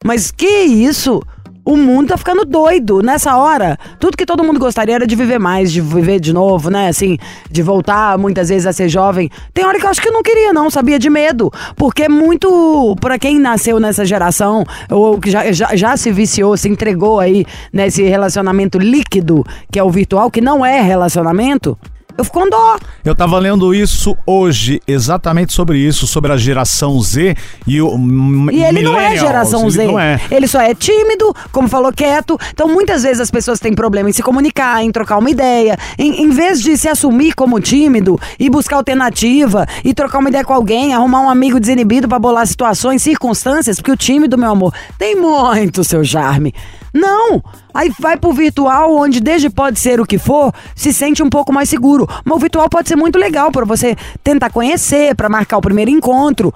Mas 0.06 0.30
que 0.30 0.46
isso? 0.46 1.20
O 1.66 1.76
mundo 1.76 2.10
tá 2.10 2.18
ficando 2.18 2.46
doido 2.46 3.02
nessa 3.02 3.36
hora. 3.38 3.76
Tudo 4.00 4.16
que 4.16 4.24
todo 4.24 4.44
mundo 4.44 4.60
gostaria 4.60 4.94
era 4.94 5.08
de 5.08 5.16
viver 5.16 5.40
mais, 5.40 5.72
de 5.72 5.82
viver 5.82 6.20
de 6.20 6.32
novo, 6.32 6.70
né? 6.70 6.90
Assim, 6.90 7.18
de 7.50 7.64
voltar 7.64 8.20
muitas 8.20 8.50
vezes 8.50 8.68
a 8.68 8.74
ser 8.74 8.88
jovem. 8.88 9.28
Tem 9.52 9.66
hora 9.66 9.80
que 9.80 9.86
eu 9.88 9.90
acho 9.90 10.00
que 10.00 10.10
eu 10.10 10.14
não 10.14 10.22
queria, 10.22 10.54
não, 10.54 10.70
sabia? 10.70 11.00
De 11.00 11.10
medo. 11.10 11.52
Porque 11.76 12.04
é 12.04 12.10
muito. 12.10 12.96
Pra 13.02 13.18
quem 13.18 13.40
nasceu 13.40 13.80
nessa 13.80 14.06
geração, 14.06 14.64
ou 14.92 15.20
que 15.20 15.32
já, 15.32 15.52
já, 15.52 15.76
já 15.76 15.98
se 15.98 16.12
viciou, 16.12 16.56
se 16.56 16.70
entregou 16.70 17.20
aí 17.20 17.48
nesse 17.74 18.04
relacionamento 18.04 18.78
líquido, 18.78 19.44
que 19.72 19.80
é 19.80 19.84
o 19.84 19.90
virtual, 19.90 20.30
que 20.30 20.40
não 20.40 20.64
é 20.64 20.82
relacionamento, 20.82 21.76
eu 22.18 22.24
fico 22.24 22.40
com 22.40 22.50
dó. 22.50 22.78
Eu 23.04 23.16
tava 23.16 23.38
lendo 23.40 23.74
isso 23.74 24.16
hoje, 24.26 24.82
exatamente 24.88 25.54
sobre 25.54 25.78
isso, 25.78 26.08
sobre 26.08 26.32
a 26.32 26.38
geração 26.38 27.00
Z 27.02 27.36
e 27.68 27.82
o 27.82 27.98
E 28.52 28.64
ele 28.64 28.82
não 28.82 29.00
é 29.00 29.18
geração 29.18 29.70
Z. 29.70 29.86
Não 29.86 30.00
é. 30.00 30.20
Ele 30.30 30.48
só 30.48 30.62
é 30.62 30.74
tímido, 30.74 31.34
como 31.52 31.68
falou, 31.68 31.92
quieto. 31.92 32.38
Então, 32.54 32.68
muitas 32.68 33.04
vezes 33.04 33.20
as 33.20 33.32
pessoas 33.32 33.60
têm 33.60 33.74
problema 33.74 34.10
em 34.10 34.14
se 34.14 34.24
comunicar, 34.24 34.84
em 34.84 34.92
trocar 34.92 35.18
uma 35.18 35.30
ideia. 35.30 35.78
Em, 35.98 36.24
em 36.24 36.30
vez 36.30 36.62
de 36.62 36.78
se 36.78 36.88
assumir 36.88 37.34
como 37.34 37.60
tímido 37.60 38.20
e 38.40 38.50
buscar 38.50 38.78
alternativa 38.78 39.66
e 39.84 39.94
trocar 39.94 40.20
uma 40.20 40.30
ideia 40.30 40.44
com 40.44 40.54
alguém, 40.54 40.94
arrumar 40.94 41.22
um 41.22 41.30
amigo 41.30 41.60
desinibido 41.60 42.08
pra 42.08 42.20
bolar 42.20 42.46
situações, 42.46 43.02
circunstâncias, 43.02 43.78
porque 43.78 43.92
o 43.92 43.98
tímido, 43.98 44.38
meu 44.38 44.52
amor, 44.52 44.74
tem 44.98 45.16
muito 45.16 45.84
seu 45.84 46.04
charme. 46.04 46.54
Não! 46.94 47.42
Aí 47.74 47.92
vai 48.00 48.18
pro 48.18 48.34
virtual, 48.34 48.96
onde 48.96 49.20
desde 49.20 49.50
pode 49.50 49.80
ser 49.80 50.00
o 50.00 50.06
que 50.06 50.18
for, 50.18 50.54
se 50.76 50.92
sente 50.92 51.24
um 51.24 51.30
pouco 51.30 51.54
mais 51.54 51.70
seguro. 51.70 52.08
Mas 52.26 52.36
o 52.36 52.40
virtual 52.40 52.70
pode 52.70 52.90
ser 52.90 52.96
muito 52.96 53.18
legal 53.18 53.52
para 53.52 53.66
você 53.66 53.96
tentar 54.24 54.50
conhecer, 54.50 55.16
para 55.16 55.30
marcar 55.30 55.58
o 55.58 55.62
primeiro 55.62 55.90
encontro. 55.90 56.54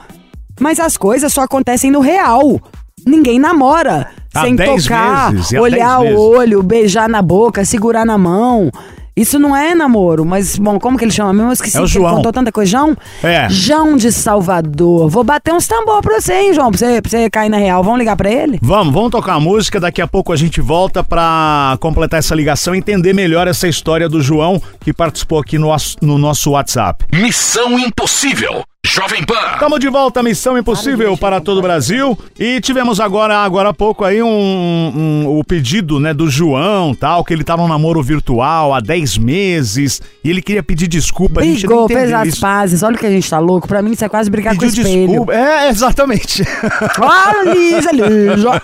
Mas 0.59 0.79
as 0.79 0.97
coisas 0.97 1.31
só 1.31 1.41
acontecem 1.41 1.91
no 1.91 1.99
real. 1.99 2.59
Ninguém 3.05 3.39
namora 3.39 4.09
Há 4.33 4.41
sem 4.41 4.55
10 4.55 4.83
tocar, 4.83 5.31
meses, 5.31 5.53
olhar 5.53 5.99
10 6.01 6.15
o 6.15 6.19
olho, 6.19 6.63
beijar 6.63 7.07
na 7.07 7.21
boca, 7.21 7.63
segurar 7.63 8.05
na 8.05 8.17
mão. 8.17 8.69
Isso 9.15 9.39
não 9.39 9.55
é 9.55 9.73
namoro, 9.73 10.25
mas, 10.25 10.57
bom, 10.57 10.77
como 10.77 10.97
que 10.97 11.05
ele 11.05 11.11
chama 11.11 11.31
mesmo? 11.33 11.49
Eu 11.49 11.53
esqueci 11.53 11.77
É 11.77 11.81
o 11.81 11.87
João. 11.87 12.15
contou 12.17 12.33
tanta 12.33 12.51
coisa. 12.51 12.69
João? 12.71 12.97
É. 13.23 13.47
João 13.49 13.95
de 13.95 14.11
Salvador. 14.11 15.09
Vou 15.09 15.23
bater 15.23 15.53
uns 15.53 15.65
tambor 15.67 16.01
pra 16.01 16.19
você, 16.19 16.33
hein, 16.33 16.53
João? 16.53 16.69
Pra 16.69 16.77
você, 16.77 17.01
pra 17.01 17.09
você 17.09 17.29
cair 17.29 17.47
na 17.49 17.57
real. 17.57 17.81
Vamos 17.81 17.99
ligar 17.99 18.15
pra 18.17 18.29
ele? 18.29 18.59
Vamos, 18.61 18.93
vamos 18.93 19.11
tocar 19.11 19.35
a 19.35 19.39
música, 19.39 19.79
daqui 19.79 20.01
a 20.01 20.07
pouco 20.07 20.33
a 20.33 20.35
gente 20.35 20.59
volta 20.59 21.01
pra 21.03 21.77
completar 21.79 22.19
essa 22.19 22.35
ligação 22.35 22.75
e 22.75 22.77
entender 22.77 23.13
melhor 23.13 23.47
essa 23.47 23.67
história 23.67 24.09
do 24.09 24.21
João 24.21 24.61
que 24.81 24.91
participou 24.91 25.39
aqui 25.39 25.57
no, 25.57 25.69
no 26.01 26.17
nosso 26.17 26.51
WhatsApp. 26.51 27.05
Missão 27.13 27.79
Impossível. 27.79 28.63
Jovem 28.87 29.23
Pan. 29.25 29.33
Estamos 29.53 29.79
de 29.79 29.89
volta 29.89 30.19
à 30.19 30.23
Missão 30.23 30.55
Impossível 30.57 31.17
para 31.17 31.41
todo 31.41 31.57
o 31.57 31.61
Brasil 31.61 32.15
e 32.37 32.61
tivemos 32.61 32.99
agora, 32.99 33.37
agora 33.39 33.69
há 33.69 33.73
pouco 33.73 34.03
aí 34.05 34.21
um, 34.21 34.27
um- 34.29 35.39
o 35.39 35.43
pedido 35.43 35.99
né, 35.99 36.13
do 36.13 36.29
João, 36.29 36.93
tal, 36.93 37.23
que 37.23 37.33
ele 37.33 37.43
tá 37.43 37.57
num 37.57 37.67
namoro 37.67 38.03
virtual 38.03 38.73
há 38.75 38.79
10 38.79 39.17
meses 39.17 40.01
e 40.23 40.29
ele 40.29 40.39
queria 40.39 40.61
pedir 40.61 40.87
desculpa. 40.87 41.41
a 41.41 41.43
gente 41.43 41.63
não 41.65 41.85
Brigou, 41.85 41.87
fez 41.89 42.13
as 42.13 42.27
isso. 42.27 42.41
pazes. 42.41 42.83
Olha 42.83 42.95
que 42.95 43.05
a 43.07 43.09
gente 43.09 43.27
tá 43.27 43.39
louco. 43.39 43.67
Pra 43.67 43.81
mim, 43.81 43.91
isso 43.91 44.05
é 44.05 44.09
quase 44.09 44.29
brigar 44.29 44.53
Pediu 44.55 44.69
com 44.69 44.75
o 44.75 44.81
espelho. 44.81 45.07
desculpa. 45.07 45.33
É, 45.33 45.69
exatamente. 45.69 46.43
Olha, 46.99 47.53
Lisa, 47.53 47.91
Lisa. 47.91 48.61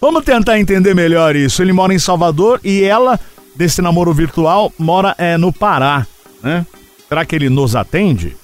Vamos 0.00 0.24
tentar 0.24 0.58
entender 0.60 0.94
melhor 0.94 1.34
isso. 1.34 1.62
Ele 1.62 1.72
mora 1.72 1.94
em 1.94 1.98
Salvador 1.98 2.60
e 2.62 2.82
ela, 2.84 3.18
desse 3.56 3.80
namoro 3.80 4.12
virtual, 4.12 4.70
mora 4.78 5.14
é, 5.16 5.38
no 5.38 5.52
Pará, 5.52 6.06
né? 6.42 6.66
Será 7.08 7.24
que 7.24 7.34
ele 7.36 7.48
nos 7.50 7.76
atende? 7.76 8.36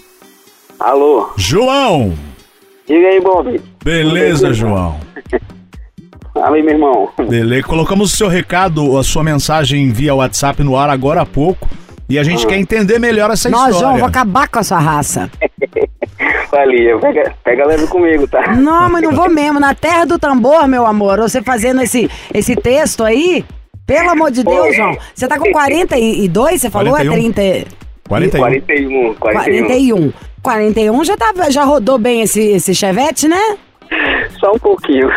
Alô, 0.81 1.31
João! 1.37 2.15
diga 2.87 3.09
aí, 3.09 3.21
Bob. 3.21 3.61
Beleza, 3.85 4.53
João. 4.53 5.01
Alô, 6.37 6.55
meu 6.63 6.69
irmão. 6.69 7.09
Beleza. 7.29 7.67
Colocamos 7.67 8.13
o 8.13 8.17
seu 8.17 8.29
recado, 8.29 8.97
a 8.97 9.03
sua 9.03 9.25
mensagem 9.25 9.91
via 9.91 10.15
WhatsApp 10.15 10.63
no 10.63 10.77
ar 10.77 10.89
agora 10.89 11.23
há 11.23 11.27
pouco. 11.27 11.69
E 12.09 12.19
a 12.19 12.23
gente 12.23 12.47
quer 12.47 12.57
entender 12.57 12.99
melhor 12.99 13.31
essa 13.31 13.51
Nós, 13.51 13.75
história. 13.75 13.89
João, 13.89 13.99
vou 13.99 14.09
acabar 14.09 14.49
com 14.49 14.61
a 14.61 14.63
sua 14.63 14.79
raça. 14.79 15.31
Valia, 16.51 16.97
pega, 16.99 17.35
pega 17.45 17.67
leve 17.67 17.87
comigo, 17.89 18.27
tá? 18.27 18.55
Não, 18.55 18.89
mas 18.89 19.03
não 19.03 19.13
vou 19.13 19.29
mesmo. 19.29 19.61
Na 19.61 19.75
terra 19.75 20.07
do 20.07 20.19
tambor, 20.19 20.67
meu 20.67 20.87
amor, 20.87 21.19
você 21.19 21.43
fazendo 21.43 21.83
esse, 21.83 22.09
esse 22.33 22.57
texto 22.57 23.05
aí, 23.05 23.45
pelo 23.85 24.11
amor 24.11 24.31
de 24.31 24.43
Deus, 24.43 24.69
Oi. 24.69 24.73
João. 24.73 24.97
Você 25.15 25.27
tá 25.29 25.39
com 25.39 25.51
42, 25.51 26.61
você 26.61 26.71
falou? 26.71 26.93
41. 26.93 27.13
É 27.13 27.17
30... 27.17 27.79
41. 28.09 28.41
41, 28.41 29.15
41. 29.15 30.13
41. 30.49 30.95
41 30.95 31.05
já, 31.05 31.17
tá, 31.17 31.51
já 31.51 31.65
rodou 31.65 31.99
bem 31.99 32.23
esse, 32.23 32.41
esse 32.41 32.75
chevette, 32.75 33.29
né? 33.29 33.59
Só 34.41 34.53
um 34.53 34.59
pouquinho. 34.59 35.09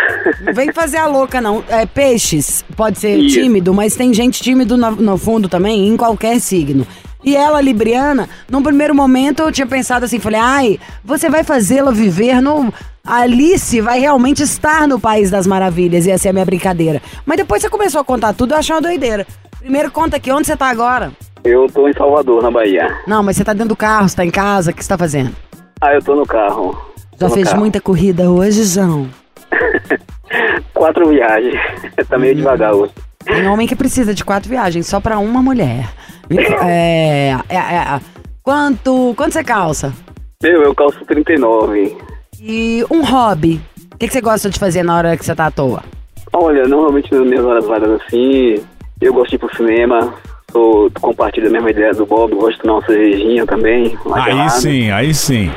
Não 0.41 0.53
vem 0.53 0.73
fazer 0.73 0.97
a 0.97 1.07
louca, 1.07 1.39
não. 1.39 1.63
É, 1.69 1.85
peixes 1.85 2.65
pode 2.75 2.99
ser 2.99 3.17
Isso. 3.17 3.39
tímido, 3.39 3.73
mas 3.73 3.95
tem 3.95 4.13
gente 4.13 4.41
tímido 4.41 4.75
no, 4.75 4.91
no 4.91 5.17
fundo 5.17 5.47
também, 5.47 5.87
em 5.87 5.95
qualquer 5.95 6.39
signo. 6.39 6.85
E 7.23 7.35
ela, 7.35 7.61
Libriana, 7.61 8.27
num 8.49 8.63
primeiro 8.63 8.95
momento 8.95 9.43
eu 9.43 9.51
tinha 9.51 9.67
pensado 9.67 10.05
assim, 10.05 10.19
falei, 10.19 10.39
ai, 10.41 10.79
você 11.03 11.29
vai 11.29 11.43
fazê-la 11.43 11.91
viver 11.91 12.41
no... 12.41 12.73
A 13.05 13.21
Alice 13.21 13.79
vai 13.81 13.99
realmente 13.99 14.43
estar 14.43 14.87
no 14.87 14.99
País 14.99 15.31
das 15.31 15.47
Maravilhas, 15.47 16.05
ia 16.05 16.17
ser 16.17 16.29
a 16.29 16.33
minha 16.33 16.45
brincadeira. 16.45 17.01
Mas 17.25 17.37
depois 17.37 17.61
você 17.61 17.69
começou 17.69 18.01
a 18.01 18.03
contar 18.03 18.33
tudo, 18.33 18.53
eu 18.53 18.57
achei 18.57 18.75
uma 18.75 18.81
doideira. 18.81 19.25
Primeiro 19.59 19.91
conta 19.91 20.17
aqui, 20.17 20.31
onde 20.31 20.45
você 20.47 20.57
tá 20.57 20.67
agora? 20.67 21.11
Eu 21.43 21.67
tô 21.67 21.87
em 21.87 21.93
Salvador, 21.93 22.41
na 22.41 22.51
Bahia. 22.51 22.87
Não, 23.07 23.23
mas 23.23 23.35
você 23.35 23.43
tá 23.43 23.53
dentro 23.53 23.69
do 23.69 23.75
carro, 23.75 24.07
você 24.07 24.15
tá 24.15 24.25
em 24.25 24.29
casa, 24.29 24.71
o 24.71 24.73
que 24.73 24.83
você 24.83 24.89
tá 24.89 24.97
fazendo? 24.97 25.35
Ah, 25.81 25.93
eu 25.93 26.01
tô 26.01 26.15
no 26.15 26.25
carro. 26.25 26.79
Já 27.19 27.27
no 27.27 27.33
fez 27.33 27.49
carro. 27.49 27.59
muita 27.59 27.81
corrida 27.81 28.29
hoje, 28.29 28.63
João? 28.63 29.07
Quatro 30.73 31.07
viagens. 31.09 31.59
tá 32.07 32.17
meio 32.17 32.35
devagar 32.35 32.73
hoje. 32.73 32.91
Tem 33.25 33.47
homem 33.47 33.67
que 33.67 33.75
precisa 33.75 34.13
de 34.13 34.25
quatro 34.25 34.49
viagens 34.49 34.87
só 34.87 34.99
pra 34.99 35.19
uma 35.19 35.41
mulher. 35.41 35.89
É, 36.63 37.35
é, 37.49 37.57
é, 37.57 37.99
quanto, 38.41 39.13
quanto 39.17 39.33
você 39.33 39.43
calça? 39.43 39.93
Meu, 40.41 40.61
eu 40.61 40.73
calço 40.73 41.03
39. 41.05 41.97
E 42.39 42.85
um 42.89 43.03
hobby. 43.03 43.59
O 43.93 43.97
que, 43.97 44.07
que 44.07 44.13
você 44.13 44.21
gosta 44.21 44.49
de 44.49 44.57
fazer 44.57 44.81
na 44.81 44.95
hora 44.95 45.17
que 45.17 45.25
você 45.25 45.35
tá 45.35 45.47
à 45.47 45.51
toa? 45.51 45.83
Olha, 46.31 46.63
normalmente 46.63 47.13
nas 47.13 47.27
minhas 47.27 47.43
horas 47.43 47.65
vagas 47.65 48.01
assim, 48.01 48.63
eu 49.01 49.13
gosto 49.13 49.31
de 49.31 49.35
ir 49.35 49.39
pro 49.39 49.55
cinema. 49.57 50.13
Sou, 50.51 50.91
compartilho 50.99 51.47
a 51.47 51.51
mesma 51.51 51.69
ideia 51.71 51.93
do 51.93 52.05
Bob, 52.05 52.33
gosto 52.35 52.57
de 52.57 52.61
tomar 52.63 52.73
uma 52.75 52.85
cervejinha 52.85 53.45
também. 53.45 53.97
uma 54.05 54.17
Aí 54.17 54.31
gelada. 54.31 54.49
sim, 54.51 54.91
aí 54.91 55.13
sim. 55.13 55.51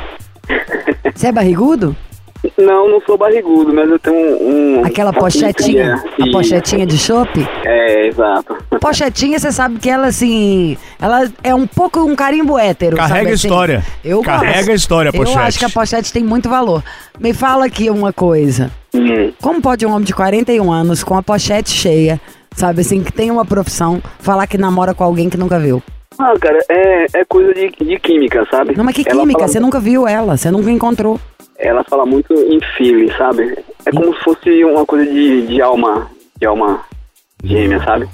Você 1.14 1.28
é 1.28 1.32
barrigudo? 1.32 1.96
Não, 2.58 2.86
não 2.90 3.00
sou 3.06 3.16
barrigudo, 3.16 3.72
mas 3.72 3.88
eu 3.88 3.98
tenho 3.98 4.14
um. 4.42 4.80
um 4.80 4.84
Aquela 4.84 5.14
pochetinha? 5.14 5.96
cinturinha. 5.96 6.04
A 6.20 6.30
pochetinha 6.30 6.84
de 6.86 6.98
chope? 6.98 7.48
É, 7.64 8.06
exato. 8.06 8.54
Pochetinha, 8.78 9.38
você 9.38 9.50
sabe 9.50 9.78
que 9.78 9.88
ela, 9.88 10.08
assim, 10.08 10.76
ela 11.00 11.26
é 11.42 11.54
um 11.54 11.66
pouco 11.66 12.00
um 12.00 12.14
carimbo 12.14 12.58
hétero. 12.58 12.96
Carrega 12.98 13.16
sabe, 13.20 13.30
a 13.30 13.34
assim? 13.34 13.46
história. 13.48 13.82
Eu 14.04 14.20
Carrega 14.20 14.56
gosto. 14.56 14.70
a 14.70 14.74
história, 14.74 15.10
a 15.10 15.16
Eu 15.16 15.20
pochete. 15.20 15.38
acho 15.38 15.58
que 15.58 15.64
a 15.64 15.70
pochete 15.70 16.12
tem 16.12 16.22
muito 16.22 16.48
valor. 16.50 16.82
Me 17.18 17.32
fala 17.32 17.64
aqui 17.64 17.88
uma 17.88 18.12
coisa. 18.12 18.70
Hum. 18.94 19.32
Como 19.40 19.62
pode 19.62 19.86
um 19.86 19.90
homem 19.90 20.04
de 20.04 20.12
41 20.12 20.70
anos 20.70 21.02
com 21.02 21.16
a 21.16 21.22
pochete 21.22 21.70
cheia, 21.70 22.20
sabe 22.54 22.80
assim, 22.80 23.02
que 23.02 23.12
tem 23.12 23.30
uma 23.30 23.44
profissão, 23.44 24.00
falar 24.20 24.46
que 24.46 24.56
namora 24.58 24.94
com 24.94 25.04
alguém 25.04 25.28
que 25.28 25.36
nunca 25.36 25.58
viu? 25.58 25.82
Ah, 26.18 26.32
cara, 26.40 26.58
é, 26.70 27.06
é 27.12 27.24
coisa 27.24 27.52
de, 27.54 27.70
de 27.70 27.98
química, 27.98 28.46
sabe? 28.50 28.76
Não, 28.76 28.84
mas 28.84 28.94
que 28.94 29.02
Ela 29.08 29.20
química? 29.20 29.40
fala- 29.40 29.48
Você 29.52 29.60
nunca 29.60 29.80
viu 29.80 30.06
ela, 30.06 30.36
você 30.36 30.50
nunca 30.50 30.70
encontrou. 30.70 31.18
Ela 31.58 31.82
fala 31.84 32.06
muito 32.06 32.32
em 32.34 32.60
feeling, 32.76 33.10
sabe? 33.16 33.56
É 33.86 33.90
como 33.90 34.14
se 34.14 34.20
fosse 34.22 34.64
uma 34.64 34.84
coisa 34.86 35.04
de, 35.10 35.46
de 35.46 35.60
alma, 35.62 36.08
de 36.38 36.46
alma 36.46 36.82
gêmea, 37.42 37.82
sabe? 37.84 38.08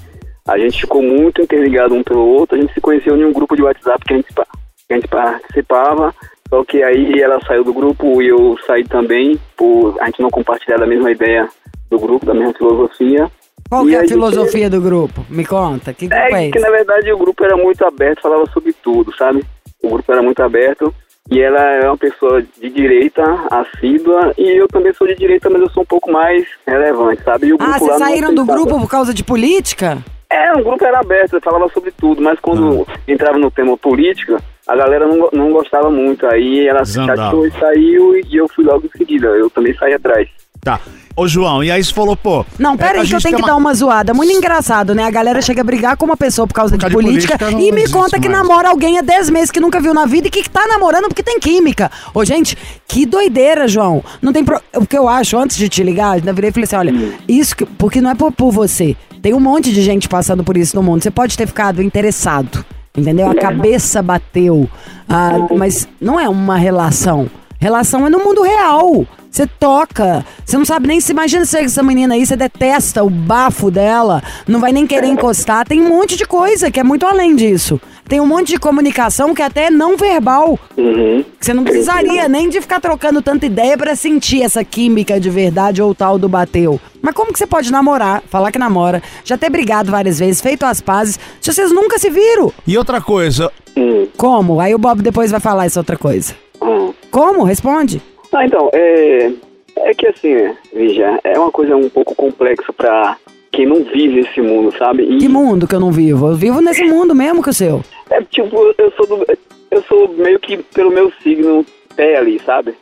A 0.49 0.59
gente 0.59 0.81
ficou 0.81 1.03
muito 1.03 1.43
interligado 1.43 1.95
um 1.95 2.03
pelo 2.03 2.27
outro, 2.27 2.57
a 2.57 2.61
gente 2.61 2.73
se 2.73 2.81
conheceu 2.81 3.17
em 3.17 3.25
um 3.25 3.33
grupo 3.33 3.55
de 3.55 3.63
WhatsApp 3.63 4.03
que 4.05 4.15
a 4.15 4.17
gente, 4.17 4.29
que 4.35 4.93
a 4.93 4.95
gente 4.95 5.09
participava, 5.09 6.15
só 6.49 6.65
que 6.65 6.83
aí 6.83 7.21
ela 7.21 7.39
saiu 7.47 7.63
do 7.65 7.73
grupo 7.73 8.21
e 8.23 8.29
eu 8.29 8.57
saí 8.67 8.85
também, 8.85 9.39
por 9.57 9.97
a 10.01 10.07
gente 10.07 10.21
não 10.23 10.31
compartilhar 10.31 10.79
da 10.79 10.87
mesma 10.87 11.11
ideia 11.11 11.49
do 11.91 11.99
grupo, 11.99 12.27
da 12.27 12.35
mesma 12.35 12.53
filosofia. 12.55 13.31
Qual 13.71 13.85
E 13.87 13.91
que 13.91 13.95
é 13.95 13.99
a 13.99 14.01
gente- 14.01 14.11
filosofia 14.11 14.69
do 14.69 14.81
grupo? 14.81 15.25
Me 15.31 15.47
conta, 15.47 15.95
que 15.95 16.09
grupo 16.09 16.23
é, 16.23 16.49
É 16.49 16.51
que 16.51 16.59
na 16.59 16.71
verdade 16.71 17.13
o 17.13 17.17
grupo 17.19 17.45
era 17.45 17.57
muito 17.57 17.85
aberto, 17.87 18.21
falava 18.21 18.45
sobre 18.53 18.73
tudo, 18.73 19.15
sabe? 19.17 19.45
O 19.83 19.89
grupo 19.91 20.11
era 20.13 20.21
muito 20.21 20.43
aberto 20.43 20.93
e 21.31 21.41
ela 21.41 21.61
é 21.77 21.87
uma 21.87 21.97
pessoa 21.97 22.43
de 22.43 22.69
direita, 22.69 23.23
assídua, 23.49 24.35
e 24.37 24.51
eu 24.61 24.67
também 24.67 24.93
sou 24.93 25.07
de 25.07 25.15
direita, 25.15 25.49
mas 25.49 25.63
eu 25.63 25.71
sou 25.71 25.85
um 25.85 25.87
pouco 25.87 26.11
mais 26.11 26.45
relevante, 26.67 27.23
sabe? 27.23 27.47
E 27.47 27.53
o 27.53 27.57
Ah, 27.61 27.65
grupo 27.65 27.79
vocês 27.79 27.91
lá 27.91 27.99
não 28.01 28.07
saíram 28.07 28.35
do 28.35 28.45
grupo 28.45 28.81
por 28.81 28.91
causa 28.91 29.15
de 29.15 29.23
política? 29.23 29.99
É, 30.29 30.53
o 30.53 30.63
grupo 30.65 30.85
era 30.85 30.99
aberto, 31.01 31.41
falava 31.41 31.69
sobre 31.69 31.93
tudo, 31.93 32.21
mas 32.21 32.39
quando 32.41 32.87
Ah. 32.89 32.93
entrava 33.07 33.39
no 33.39 33.51
tema 33.51 33.77
política, 33.79 34.39
a 34.67 34.77
galera 34.77 35.07
não, 35.07 35.29
não 35.33 35.53
gostava 35.53 35.91
muito. 35.91 36.27
Aí 36.27 36.67
ela 36.69 36.85
se 36.85 36.95
chateou 37.05 37.47
e 37.47 37.51
saiu 37.53 38.17
e 38.17 38.37
eu 38.37 38.49
fui 38.49 38.65
logo 38.65 38.87
em 38.87 38.99
seguida. 38.99 39.27
Eu 39.29 39.49
também 39.51 39.75
saí 39.75 39.95
atrás. 39.95 40.29
Tá. 40.63 40.81
Ô, 41.17 41.27
João, 41.27 41.63
e 41.63 41.71
aí 41.71 41.83
você 41.83 41.93
falou, 41.93 42.17
pô. 42.17 42.47
Não, 42.59 42.75
é, 42.75 42.77
pera 42.77 42.99
a 42.99 43.03
aí 43.03 43.09
que 43.09 43.15
eu 43.15 43.21
tenho 43.21 43.37
que 43.37 43.43
uma- 43.43 43.49
dar 43.49 43.57
uma 43.57 43.75
zoada. 43.75 44.15
Muito 44.15 44.33
engraçado, 44.33 44.95
né? 44.95 45.05
A 45.05 45.11
galera 45.11 45.43
chega 45.43 45.61
a 45.61 45.65
brigar 45.65 45.97
com 45.97 46.07
uma 46.07 46.17
pessoa 46.17 46.47
por 46.47 46.55
causa, 46.55 46.77
Por 46.77 46.81
causa 46.81 46.95
de, 46.97 47.03
de 47.03 47.07
política, 47.07 47.39
política, 47.39 47.63
e 47.63 47.73
me 47.73 47.89
conta 47.91 48.19
que 48.21 48.29
mais. 48.29 48.41
namora 48.43 48.71
alguém 48.71 48.99
há 48.99 49.03
10 49.03 49.29
meses 49.29 49.51
que 49.51 49.59
nunca 49.61 49.81
viu 49.81 49.93
na 49.93 50.07
vida 50.07 50.29
e 50.29 50.31
que 50.31 50.49
tá 50.49 50.67
namorando 50.67 51.09
porque 51.09 51.23
tem 51.23 51.39
química. 51.41 51.91
Ô, 52.15 52.25
gente, 52.25 52.57
que 52.87 53.05
doideira, 53.05 53.67
João. 53.69 54.03
Não 54.23 54.33
tem 54.33 54.45
pro... 54.45 54.61
O 54.77 54.87
que 54.87 54.97
eu 54.97 55.09
acho, 55.09 55.37
antes 55.37 55.57
de 55.57 55.69
te 55.69 55.83
ligar, 55.83 56.25
eu 56.25 56.35
virei 56.35 56.51
e 56.51 56.53
falei 56.53 56.65
assim, 56.65 56.77
olha, 56.77 56.95
isso 57.29 57.57
que... 57.57 57.67
porque 57.67 58.01
não 58.01 58.11
é 58.11 58.15
por, 58.15 58.31
por 58.33 58.51
você. 58.53 58.97
Tem 59.21 59.35
um 59.35 59.41
monte 59.41 59.73
de 59.73 59.83
gente 59.83 60.09
passando 60.09 60.43
por 60.45 60.57
isso 60.57 60.75
no 60.77 60.83
mundo. 60.83 61.03
Você 61.03 61.11
pode 61.11 61.37
ter 61.37 61.47
ficado 61.47 61.83
interessado, 61.83 62.65
entendeu? 62.97 63.29
A 63.29 63.35
cabeça 63.35 64.01
bateu. 64.01 64.71
Ah, 65.09 65.33
mas 65.55 65.87
não 66.01 66.19
é 66.19 66.29
uma 66.29 66.57
relação. 66.57 67.29
Relação 67.59 68.07
é 68.07 68.11
no 68.11 68.21
mundo 68.21 68.41
real. 68.43 69.05
Você 69.31 69.47
toca, 69.47 70.25
você 70.45 70.59
não 70.59 70.65
sabe 70.65 70.89
nem 70.89 71.01
se 71.01 71.13
imagina 71.13 71.45
se 71.45 71.57
essa 71.59 71.83
menina 71.83 72.15
aí, 72.15 72.27
você 72.27 72.35
detesta 72.35 73.05
o 73.05 73.09
bafo 73.09 73.71
dela, 73.71 74.23
não 74.47 74.59
vai 74.59 74.73
nem 74.73 74.87
querer 74.87 75.07
encostar. 75.07 75.67
Tem 75.67 75.81
um 75.81 75.89
monte 75.89 76.17
de 76.17 76.27
coisa 76.27 76.71
que 76.71 76.81
é 76.81 76.85
muito 76.85 77.07
além 77.07 77.37
disso. 77.37 77.81
Tem 78.09 78.21
um 78.21 78.27
monte 78.27 78.49
de 78.49 78.59
comunicação 78.59 79.33
que 79.33 79.41
até 79.41 79.67
é 79.67 79.71
não 79.71 79.97
verbal. 79.97 80.59
Uhum. 80.77 81.25
Que 81.39 81.47
você 81.47 81.55
não 81.55 81.63
precisaria 81.63 82.29
nem 82.29 82.49
de 82.49 82.61
ficar 82.61 82.81
trocando 82.81 83.23
tanta 83.23 83.47
ideia 83.47 83.79
pra 83.79 83.95
sentir 83.95 84.43
essa 84.43 84.65
química 84.65 85.21
de 85.21 85.31
verdade 85.31 85.81
ou 85.81 85.95
tal 85.95 86.19
do 86.19 86.29
bateu. 86.29 86.81
Mas 87.01 87.15
como 87.15 87.33
que 87.33 87.39
você 87.39 87.47
pode 87.47 87.71
namorar, 87.71 88.25
falar 88.29 88.51
que 88.51 88.59
namora, 88.59 89.01
já 89.25 89.39
ter 89.39 89.49
brigado 89.49 89.93
várias 89.93 90.19
vezes, 90.19 90.41
feito 90.41 90.67
as 90.67 90.81
pazes, 90.81 91.21
se 91.41 91.53
vocês 91.53 91.71
nunca 91.71 92.01
se 92.01 92.11
viram? 92.11 92.53
E 92.67 92.77
outra 92.77 93.01
coisa, 93.01 93.51
Hum. 93.77 94.09
Como? 94.17 94.61
Aí 94.61 94.75
o 94.75 94.79
Bob 94.79 95.03
depois 95.03 95.31
vai 95.31 95.41
falar 95.41 95.67
essa 95.67 95.81
outra 95.81 95.97
coisa. 95.97 96.35
Hum. 96.61 96.93
Como? 97.11 97.45
Responde. 97.45 98.03
Ah, 98.33 98.45
então, 98.45 98.71
é, 98.73 99.31
É 99.77 99.95
que 99.95 100.07
assim, 100.07 100.35
né, 100.35 100.57
Lígia, 100.75 101.19
é 101.25 101.39
uma 101.39 101.51
coisa 101.51 101.77
um 101.77 101.89
pouco 101.89 102.15
complexa 102.15 102.73
pra 102.73 103.17
quem 103.53 103.67
não 103.67 103.83
vive 103.85 104.21
esse 104.21 104.41
mundo, 104.41 104.73
sabe? 104.79 105.03
E 105.03 105.19
Que 105.19 105.29
mundo 105.29 105.67
que 105.67 105.75
eu 105.75 105.81
não 105.81 105.91
vivo? 105.91 106.29
Eu 106.29 106.35
vivo 106.35 106.61
nesse 106.61 106.85
mundo 106.85 107.15
mesmo 107.15 107.43
que 107.43 107.51
o 107.51 107.55
seu. 107.55 107.83
é 108.11 108.23
tipo, 108.23 108.57
eu 108.79 108.93
sou 108.97 109.07
do, 109.07 109.27
eu 109.71 109.83
sou 109.83 110.09
meio 110.09 110.39
que 110.39 110.57
pelo 110.59 110.91
meu 110.91 111.13
signo 111.23 111.65
pé 111.97 112.17
ali, 112.17 112.41
sabe? 112.45 112.75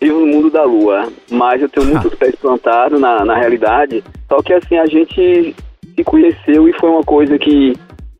Vivo 0.00 0.20
no 0.20 0.26
mundo 0.26 0.50
da 0.50 0.64
lua, 0.64 1.08
mas 1.30 1.62
eu 1.62 1.68
tenho 1.68 1.86
muitos 1.86 2.14
pés 2.14 2.34
plantados 2.36 3.00
na, 3.00 3.24
na 3.24 3.34
realidade. 3.36 4.02
Só 4.28 4.42
que 4.42 4.52
assim, 4.52 4.76
a 4.76 4.86
gente 4.86 5.54
se 5.94 6.04
conheceu 6.04 6.68
e 6.68 6.72
foi 6.74 6.90
uma 6.90 7.02
coisa 7.04 7.38
que. 7.38 7.74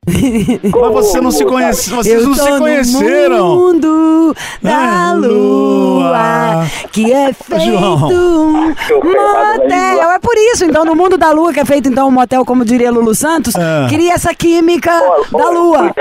Mas 0.12 0.92
você 0.92 1.20
não 1.20 1.30
se 1.30 1.44
conhece, 1.44 1.88
vocês 1.90 2.20
eu 2.20 2.28
não 2.28 2.36
tô 2.36 2.42
se 2.42 2.50
no 2.50 2.58
conheceram. 2.58 3.54
mundo 3.56 4.34
da 4.60 5.10
Ah, 5.10 5.12
lua, 5.14 6.66
que 6.90 7.12
é 7.12 7.32
feito 7.32 7.60
João. 7.64 8.08
um 8.08 8.50
motel. 8.50 10.10
É 10.10 10.18
por 10.18 10.34
isso, 10.36 10.64
então, 10.64 10.84
no 10.84 10.96
mundo 10.96 11.16
da 11.16 11.30
lua, 11.30 11.52
que 11.52 11.60
é 11.60 11.64
feito 11.64 11.88
então 11.88 12.08
um 12.08 12.10
motel, 12.10 12.44
como 12.44 12.64
diria 12.64 12.90
Lulu 12.90 13.14
Santos, 13.14 13.54
Ah. 13.54 13.86
queria 13.88 14.14
essa 14.14 14.34
química 14.34 14.90
da 15.30 15.48
lua. 15.50 15.94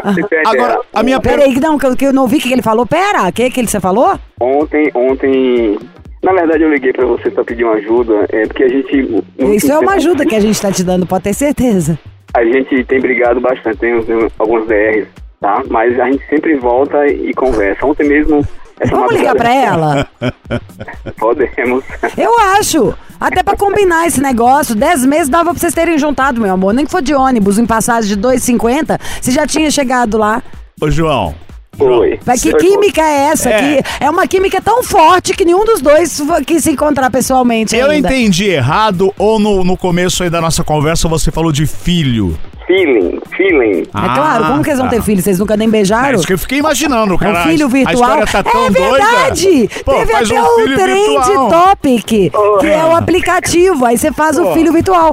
Agora, 0.48 0.80
a 0.92 1.04
minha 1.04 1.20
pergunta. 1.20 1.46
Peraí, 1.46 1.60
não, 1.60 1.78
que 1.78 1.86
eu, 1.86 1.96
que 1.96 2.06
eu 2.08 2.14
não 2.14 2.24
ouvi 2.24 2.38
o 2.38 2.42
que 2.42 2.52
ele 2.52 2.64
falou. 2.64 2.88
Pera, 2.88 3.28
o 3.28 3.32
que, 3.32 3.52
que 3.52 3.60
ele, 3.60 3.68
você 3.68 3.80
falou? 3.80 4.20
Ontem, 4.40 4.90
ontem. 4.96 5.78
Na 6.24 6.34
verdade, 6.34 6.64
eu 6.64 6.72
liguei 6.72 6.92
pra 6.92 7.06
você 7.06 7.30
pra 7.30 7.44
pedir 7.44 7.64
uma 7.66 7.74
ajuda, 7.76 8.26
é 8.30 8.48
porque 8.48 8.64
a 8.64 8.68
gente. 8.68 9.24
Isso 9.56 9.72
é 9.72 9.78
uma 9.78 9.94
ajuda 9.94 10.26
que 10.26 10.36
a 10.36 10.40
gente 10.40 10.60
tá 10.60 10.72
te 10.72 10.84
dando, 10.84 11.06
pode 11.06 11.24
ter 11.24 11.34
certeza. 11.34 12.00
A 12.34 12.44
gente 12.44 12.84
tem 12.86 13.00
brigado 13.00 13.40
bastante, 13.42 13.78
tem, 13.78 13.96
uns- 13.96 14.06
alguns 14.40 14.68
DRs, 14.68 15.08
tá? 15.40 15.64
Mas 15.70 16.00
a 16.00 16.06
gente 16.10 16.26
sempre 16.30 16.56
volta 16.58 17.06
e 17.08 17.34
conversa. 17.34 17.86
Ontem 17.86 18.08
mesmo. 18.08 18.46
essa 18.80 18.96
Vamos 18.96 19.14
ligar 19.16 19.36
pra 19.36 19.54
ela? 19.54 20.08
Podemos. 21.18 21.84
Eu 22.18 22.38
acho. 22.58 22.94
Até 23.20 23.44
pra 23.44 23.56
combinar 23.56 24.08
esse 24.08 24.20
negócio, 24.22 24.74
10 24.76 25.06
meses 25.06 25.30
dava 25.30 25.52
pra 25.52 25.60
vocês 25.60 25.74
terem 25.74 25.98
juntado, 25.98 26.42
meu 26.42 26.52
amor. 26.52 26.74
Nem 26.74 26.86
que 26.86 26.92
for 26.92 27.02
de 27.02 27.14
ônibus, 27.14 27.60
em 27.60 27.66
passagem 27.68 28.16
de 28.16 28.20
2,50, 28.22 29.00
você 29.22 29.30
já 29.32 29.46
tinha 29.46 29.70
chegado 29.70 30.18
lá. 30.18 30.42
Ô, 30.82 30.90
João. 30.90 31.36
Oi. 31.80 32.20
Mas 32.26 32.42
que 32.44 32.54
química 32.56 33.02
é 33.02 33.30
essa? 33.32 33.50
É. 33.50 33.82
Que 33.82 33.90
é 34.04 34.10
uma 34.10 34.28
química 34.28 34.62
tão 34.62 34.84
forte 34.84 35.34
que 35.34 35.46
nenhum 35.46 35.66
dos 35.66 35.82
dois 35.82 36.22
quis 36.46 36.64
se 36.64 36.72
encontrar 36.72 37.10
pessoalmente 37.10 37.76
Eu 37.76 37.90
ainda. 37.90 38.08
entendi 38.10 38.46
errado 38.50 39.14
ou 39.18 39.40
no, 39.40 39.64
no 39.64 39.76
começo 39.78 40.22
aí 40.24 40.30
da 40.30 40.42
nossa 40.42 40.64
conversa 40.64 41.08
você 41.08 41.32
falou 41.32 41.52
de 41.52 41.66
filho? 41.66 42.38
Feeling, 42.68 43.20
feeling. 43.36 43.82
É 43.82 43.86
claro, 44.16 44.46
como 44.46 44.64
que 44.64 44.70
eles 44.70 44.80
vão 44.80 44.88
ter 44.90 44.98
tá. 44.98 45.02
filho? 45.02 45.22
Vocês 45.22 45.40
nunca 45.40 45.58
nem 45.58 45.70
beijaram? 45.70 46.10
É 46.10 46.16
isso 46.16 46.28
que 46.28 46.34
eu 46.34 46.38
fiquei 46.38 46.60
imaginando, 46.60 47.16
É 47.16 47.18
cara. 47.18 47.40
um 47.40 47.44
filho 47.44 47.66
A 47.66 47.70
virtual. 47.70 47.94
história 47.96 48.26
tá 48.28 48.44
tão 48.44 48.66
é 48.66 48.70
verdade! 48.70 49.44
doida. 49.46 49.74
Pô, 49.84 49.92
Teve 49.94 50.14
até 50.14 50.42
um 50.42 50.76
Trend 50.76 51.08
virtual. 51.26 51.50
Topic, 51.50 52.06
que 52.06 52.32
é 52.68 52.86
o 52.86 52.96
aplicativo. 52.96 53.86
Aí 53.86 53.98
você 53.98 54.12
faz 54.12 54.38
o 54.38 54.54
filho 54.54 54.72
virtual. 54.72 55.12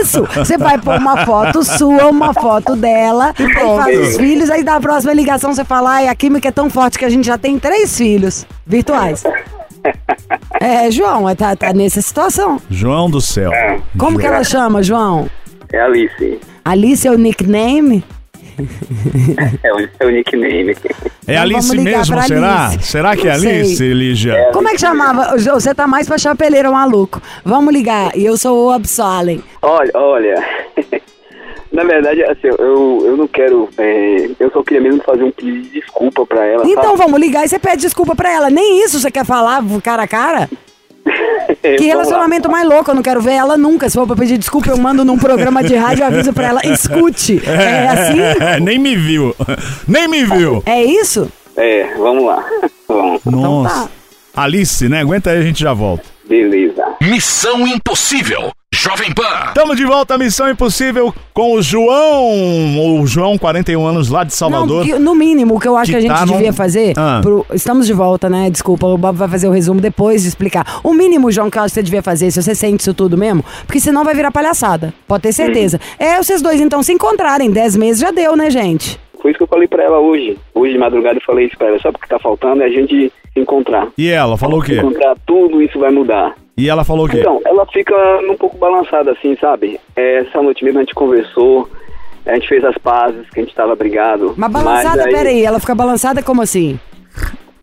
Isso! 0.00 0.26
Você 0.34 0.58
vai 0.58 0.76
pôr 0.78 0.98
uma 0.98 1.24
foto 1.24 1.62
sua, 1.62 2.06
uma 2.06 2.34
foto 2.34 2.76
dela, 2.76 3.32
aí 3.38 3.76
faz 3.76 4.08
os 4.08 4.16
filhos, 4.16 4.50
aí 4.50 4.62
da 4.62 4.80
próxima 4.80 5.12
ligação 5.12 5.54
você 5.54 5.64
fala, 5.64 5.90
ai, 5.92 6.08
a 6.08 6.14
química 6.14 6.48
é 6.48 6.52
tão 6.52 6.68
forte 6.68 6.98
que 6.98 7.04
a 7.04 7.08
gente 7.10 7.26
já 7.26 7.38
tem 7.38 7.58
três 7.58 7.96
filhos 7.96 8.46
virtuais. 8.66 9.22
É, 10.60 10.90
João, 10.90 11.28
é, 11.28 11.34
tá, 11.36 11.54
tá 11.54 11.72
nessa 11.72 12.02
situação. 12.02 12.60
João 12.68 13.08
do 13.08 13.20
céu. 13.20 13.52
É, 13.52 13.78
Como 13.96 14.18
que 14.18 14.26
ela 14.26 14.42
chama, 14.42 14.82
João? 14.82 15.30
É 15.72 15.80
Alice. 15.80 16.40
Alice 16.64 17.06
é 17.06 17.10
o 17.10 17.18
nickname? 17.18 18.04
É 19.62 19.72
o 19.72 19.88
seu 19.96 20.10
nickname. 20.10 20.74
É 21.26 21.32
Então 21.32 21.42
Alice 21.42 21.76
mesmo, 21.78 22.22
será? 22.22 22.66
Alice. 22.66 22.82
Será 22.90 23.16
que 23.16 23.28
é. 23.28 23.32
Alice, 23.32 23.94
Lígia? 23.94 24.50
Como 24.52 24.68
é 24.68 24.72
que 24.72 24.80
chamava? 24.80 25.36
Você 25.38 25.72
tá 25.74 25.86
mais 25.86 26.08
pra 26.08 26.18
chapeleiro 26.18 26.72
maluco. 26.72 27.22
Vamos 27.44 27.72
ligar. 27.72 28.16
E 28.16 28.24
eu 28.24 28.36
sou 28.36 28.66
o 28.66 28.70
Absolem. 28.72 29.42
Olha, 29.62 29.90
olha. 29.94 30.44
Na 31.70 31.84
verdade, 31.84 32.24
assim, 32.24 32.48
eu, 32.48 33.02
eu 33.04 33.16
não 33.16 33.28
quero. 33.28 33.68
é, 33.78 34.30
eu 34.40 34.50
só 34.50 34.62
queria 34.62 34.82
mesmo 34.82 35.02
fazer 35.04 35.22
um 35.22 35.30
pedido 35.30 35.62
de 35.62 35.80
desculpa 35.80 36.26
pra 36.26 36.44
ela. 36.44 36.66
Então 36.66 36.82
sabe? 36.82 36.98
vamos 36.98 37.20
ligar 37.20 37.44
e 37.44 37.48
você 37.48 37.58
pede 37.58 37.82
desculpa 37.82 38.16
pra 38.16 38.32
ela. 38.32 38.50
Nem 38.50 38.82
isso 38.82 38.98
você 38.98 39.10
quer 39.10 39.24
falar 39.24 39.62
cara 39.82 40.02
a 40.02 40.08
cara? 40.08 40.48
Que 41.78 41.86
relacionamento 41.86 42.50
mais 42.50 42.68
louco. 42.68 42.90
Eu 42.90 42.94
não 42.94 43.02
quero 43.02 43.20
ver 43.20 43.32
ela 43.32 43.56
nunca. 43.56 43.88
Se 43.88 43.94
for 43.96 44.06
pra 44.06 44.14
pedir 44.16 44.38
desculpa, 44.38 44.70
eu 44.70 44.76
mando 44.76 45.04
num 45.04 45.18
programa 45.18 45.62
de 45.62 45.74
rádio 45.74 46.02
e 46.02 46.04
aviso 46.04 46.32
pra 46.32 46.48
ela. 46.48 46.60
Escute. 46.64 47.42
É 47.46 47.88
assim? 47.88 48.18
Nem 48.62 48.78
me 48.78 48.94
viu. 48.96 49.34
Nem 49.86 50.08
me 50.08 50.24
viu. 50.24 50.62
É 50.66 50.82
isso? 50.84 51.30
É, 51.56 51.94
vamos 51.96 52.24
lá. 52.24 52.44
Vamos. 52.88 53.22
Nossa. 53.26 53.88
tá. 54.34 54.42
Alice, 54.42 54.88
né? 54.88 55.00
Aguenta 55.00 55.30
aí, 55.30 55.38
a 55.38 55.42
gente 55.42 55.60
já 55.60 55.74
volta. 55.74 56.04
Beleza. 56.26 56.82
Missão 57.02 57.66
Impossível. 57.66 58.50
Jovem 58.74 59.10
Pan. 59.14 59.22
Estamos 59.48 59.76
de 59.78 59.84
volta 59.86 60.14
à 60.14 60.18
Missão 60.18 60.48
Impossível 60.50 61.12
com 61.32 61.54
o 61.54 61.62
João, 61.62 63.00
o 63.00 63.06
João, 63.06 63.38
41 63.38 63.84
anos, 63.86 64.10
lá 64.10 64.24
de 64.24 64.34
Salvador. 64.34 64.80
Não, 64.80 64.92
que- 64.92 64.98
no 64.98 65.14
mínimo, 65.14 65.54
o 65.56 65.60
que 65.60 65.66
eu 65.66 65.74
acho 65.74 65.86
Que 65.86 65.92
que, 65.92 65.96
a 65.96 66.00
gente 66.02 66.10
tá 66.18 66.26
num- 66.26 66.32
devia 66.36 66.52
fazer. 66.52 66.92
Ah. 66.96 67.20
pro- 67.22 67.46
estamos 67.54 67.86
de 67.86 67.94
volta, 67.94 68.28
né? 68.28 68.50
Desculpa, 68.50 68.86
o 68.86 68.98
Bob 68.98 69.16
vai 69.16 69.26
fazer 69.26 69.48
o 69.48 69.50
resumo 69.52 69.80
depois 69.80 70.22
de 70.22 70.28
explicar. 70.28 70.80
O 70.84 70.92
mínimo, 70.92 71.32
João, 71.32 71.48
que 71.50 71.58
eu 71.58 71.62
acho 71.62 71.70
que 71.72 71.80
você 71.80 71.82
devia 71.82 72.02
fazer, 72.02 72.30
se 72.30 72.42
você 72.42 72.54
sente 72.54 72.82
isso 72.82 72.92
tudo 72.92 73.16
mesmo, 73.16 73.42
porque 73.66 73.80
senão 73.80 74.04
vai 74.04 74.14
virar 74.14 74.30
palhaçada. 74.30 74.92
Pode 75.06 75.22
ter 75.22 75.32
certeza. 75.32 75.80
É, 75.98 76.22
vocês 76.22 76.42
dois 76.42 76.60
então 76.60 76.82
se 76.82 76.92
encontrarem. 76.92 77.50
Dez 77.50 77.74
meses 77.74 78.00
já 78.02 78.10
deu, 78.10 78.36
né, 78.36 78.50
gente? 78.50 79.00
Foi 79.22 79.30
isso 79.30 79.38
que 79.38 79.44
eu 79.44 79.48
falei 79.48 79.66
pra 79.66 79.82
ela 79.82 79.98
hoje. 79.98 80.36
Hoje 80.54 80.74
de 80.74 80.78
madrugada 80.78 81.16
eu 81.16 81.22
falei 81.24 81.46
isso 81.46 81.56
pra 81.56 81.68
ela. 81.68 81.78
Só 81.80 81.90
porque 81.90 82.06
tá 82.06 82.18
faltando 82.18 82.62
é 82.62 82.66
a 82.66 82.68
gente 82.68 83.10
se 83.32 83.40
encontrar. 83.40 83.88
E 83.96 84.08
ela 84.10 84.36
falou 84.36 84.60
o 84.60 84.62
Se 84.62 84.72
quê? 84.72 84.78
encontrar 84.78 85.16
tudo, 85.26 85.62
isso 85.62 85.78
vai 85.78 85.90
mudar. 85.90 86.34
E 86.58 86.68
ela 86.68 86.84
falou 86.84 87.06
o 87.06 87.08
quê? 87.08 87.20
Então, 87.20 87.40
ela 87.46 87.64
fica 87.66 87.94
um 88.28 88.36
pouco 88.36 88.58
balançada 88.58 89.12
assim, 89.12 89.36
sabe? 89.40 89.78
É, 89.94 90.18
Essa 90.18 90.42
noite 90.42 90.64
mesmo 90.64 90.80
a 90.80 90.82
gente 90.82 90.94
conversou, 90.94 91.70
a 92.26 92.34
gente 92.34 92.48
fez 92.48 92.64
as 92.64 92.76
pazes, 92.78 93.30
que 93.30 93.38
a 93.38 93.44
gente 93.44 93.54
tava 93.54 93.76
brigado. 93.76 94.34
Mas 94.36 94.50
balançada, 94.50 95.04
aí 95.04 95.12
peraí, 95.12 95.44
ela 95.44 95.60
fica 95.60 95.74
balançada 95.74 96.20
como 96.20 96.42
assim? 96.42 96.78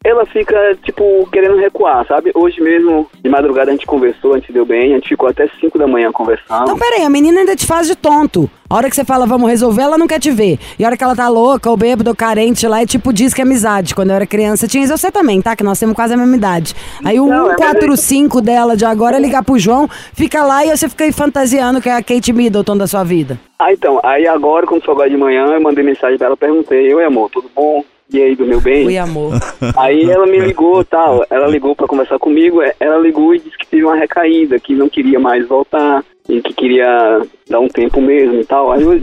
Ela 0.06 0.24
fica, 0.28 0.56
tipo, 0.84 1.28
querendo 1.32 1.58
recuar, 1.58 2.06
sabe? 2.06 2.32
Hoje 2.36 2.62
mesmo, 2.62 3.10
de 3.24 3.28
madrugada, 3.28 3.72
a 3.72 3.74
gente 3.74 3.88
conversou, 3.88 4.36
a 4.36 4.38
gente 4.38 4.54
deu 4.54 4.64
bem, 4.64 4.92
a 4.92 4.96
gente 4.98 5.10
ficou 5.10 5.28
até 5.28 5.50
5 5.60 5.80
da 5.80 5.88
manhã 5.88 6.12
conversando. 6.12 6.62
Então, 6.62 6.78
peraí, 6.78 7.04
a 7.04 7.10
menina 7.10 7.40
ainda 7.40 7.56
te 7.56 7.66
faz 7.66 7.88
de 7.88 7.96
tonto. 7.96 8.48
A 8.70 8.76
hora 8.76 8.88
que 8.88 8.96
você 8.96 9.04
fala, 9.04 9.26
vamos 9.26 9.50
resolver, 9.50 9.82
ela 9.82 9.98
não 9.98 10.06
quer 10.06 10.20
te 10.20 10.30
ver. 10.30 10.60
E 10.78 10.84
a 10.84 10.88
hora 10.88 10.96
que 10.96 11.04
ela 11.04 11.16
tá 11.16 11.28
louca, 11.28 11.72
ou 11.72 11.76
bêbado, 11.76 12.12
ou 12.12 12.16
carente 12.16 12.68
lá, 12.68 12.84
é 12.84 12.86
tipo, 12.86 13.12
diz 13.12 13.34
que 13.34 13.42
é 13.42 13.44
amizade. 13.44 13.96
Quando 13.96 14.12
eu 14.12 14.16
era 14.16 14.28
criança, 14.28 14.68
tinha 14.68 14.84
isso 14.84 14.96
você 14.96 15.12
também, 15.12 15.42
tá? 15.42 15.56
Que 15.56 15.64
nós 15.64 15.80
temos 15.80 15.96
quase 15.96 16.14
a 16.14 16.18
mesma 16.18 16.36
idade. 16.36 16.76
Aí 17.04 17.20
o 17.20 17.26
Não, 17.26 17.46
é, 17.52 17.56
mas 17.60 17.68
145 17.70 18.42
dela 18.42 18.78
de 18.78 18.86
agora 18.86 19.18
é 19.18 19.20
ligar 19.20 19.44
pro 19.44 19.58
João, 19.58 19.90
fica 20.14 20.44
lá 20.44 20.64
e 20.64 20.70
você 20.70 20.88
fica 20.88 21.04
aí 21.04 21.12
fantasiando 21.12 21.82
que 21.82 21.90
é 21.90 21.94
a 21.94 22.04
Kate 22.04 22.32
Middleton 22.32 22.78
da 22.78 22.86
sua 22.86 23.04
vida. 23.04 23.40
Ah, 23.58 23.74
então, 23.74 24.00
aí 24.04 24.28
agora, 24.28 24.68
quando 24.68 24.84
foi 24.84 24.94
agora 24.94 25.10
de 25.10 25.18
manhã, 25.18 25.46
eu 25.48 25.62
mandei 25.62 25.84
mensagem 25.84 26.20
pra 26.20 26.28
ela, 26.28 26.38
perguntei, 26.38 26.94
oi 26.94 27.04
amor, 27.04 27.32
tudo 27.32 27.50
bom? 27.56 27.84
E 28.12 28.22
aí, 28.22 28.36
do 28.36 28.46
meu 28.46 28.62
bem? 28.62 28.86
Ui, 28.86 28.98
amor. 28.98 29.34
Aí 29.76 30.10
ela 30.10 30.26
me 30.28 30.38
ligou 30.40 30.84
tal, 30.86 31.26
ela 31.30 31.48
ligou 31.48 31.76
pra 31.76 31.88
conversar 31.88 32.20
comigo, 32.20 32.62
é, 32.62 32.74
ela 32.80 32.98
ligou 33.00 33.34
e 33.34 33.40
disse 33.40 33.58
que 33.58 33.66
teve 33.68 33.84
uma 33.84 33.96
recaída, 33.96 34.60
que 34.60 34.76
não 34.76 34.88
queria 34.88 35.20
mais 35.20 35.48
voltar, 35.48 36.04
e 36.30 36.40
que 36.42 36.54
queria 36.54 37.22
dar 37.50 37.60
um 37.60 37.68
tempo 37.68 38.00
mesmo 38.00 38.40
e 38.40 38.46
tal. 38.46 38.72
Aí 38.72 38.84
eu, 38.84 39.02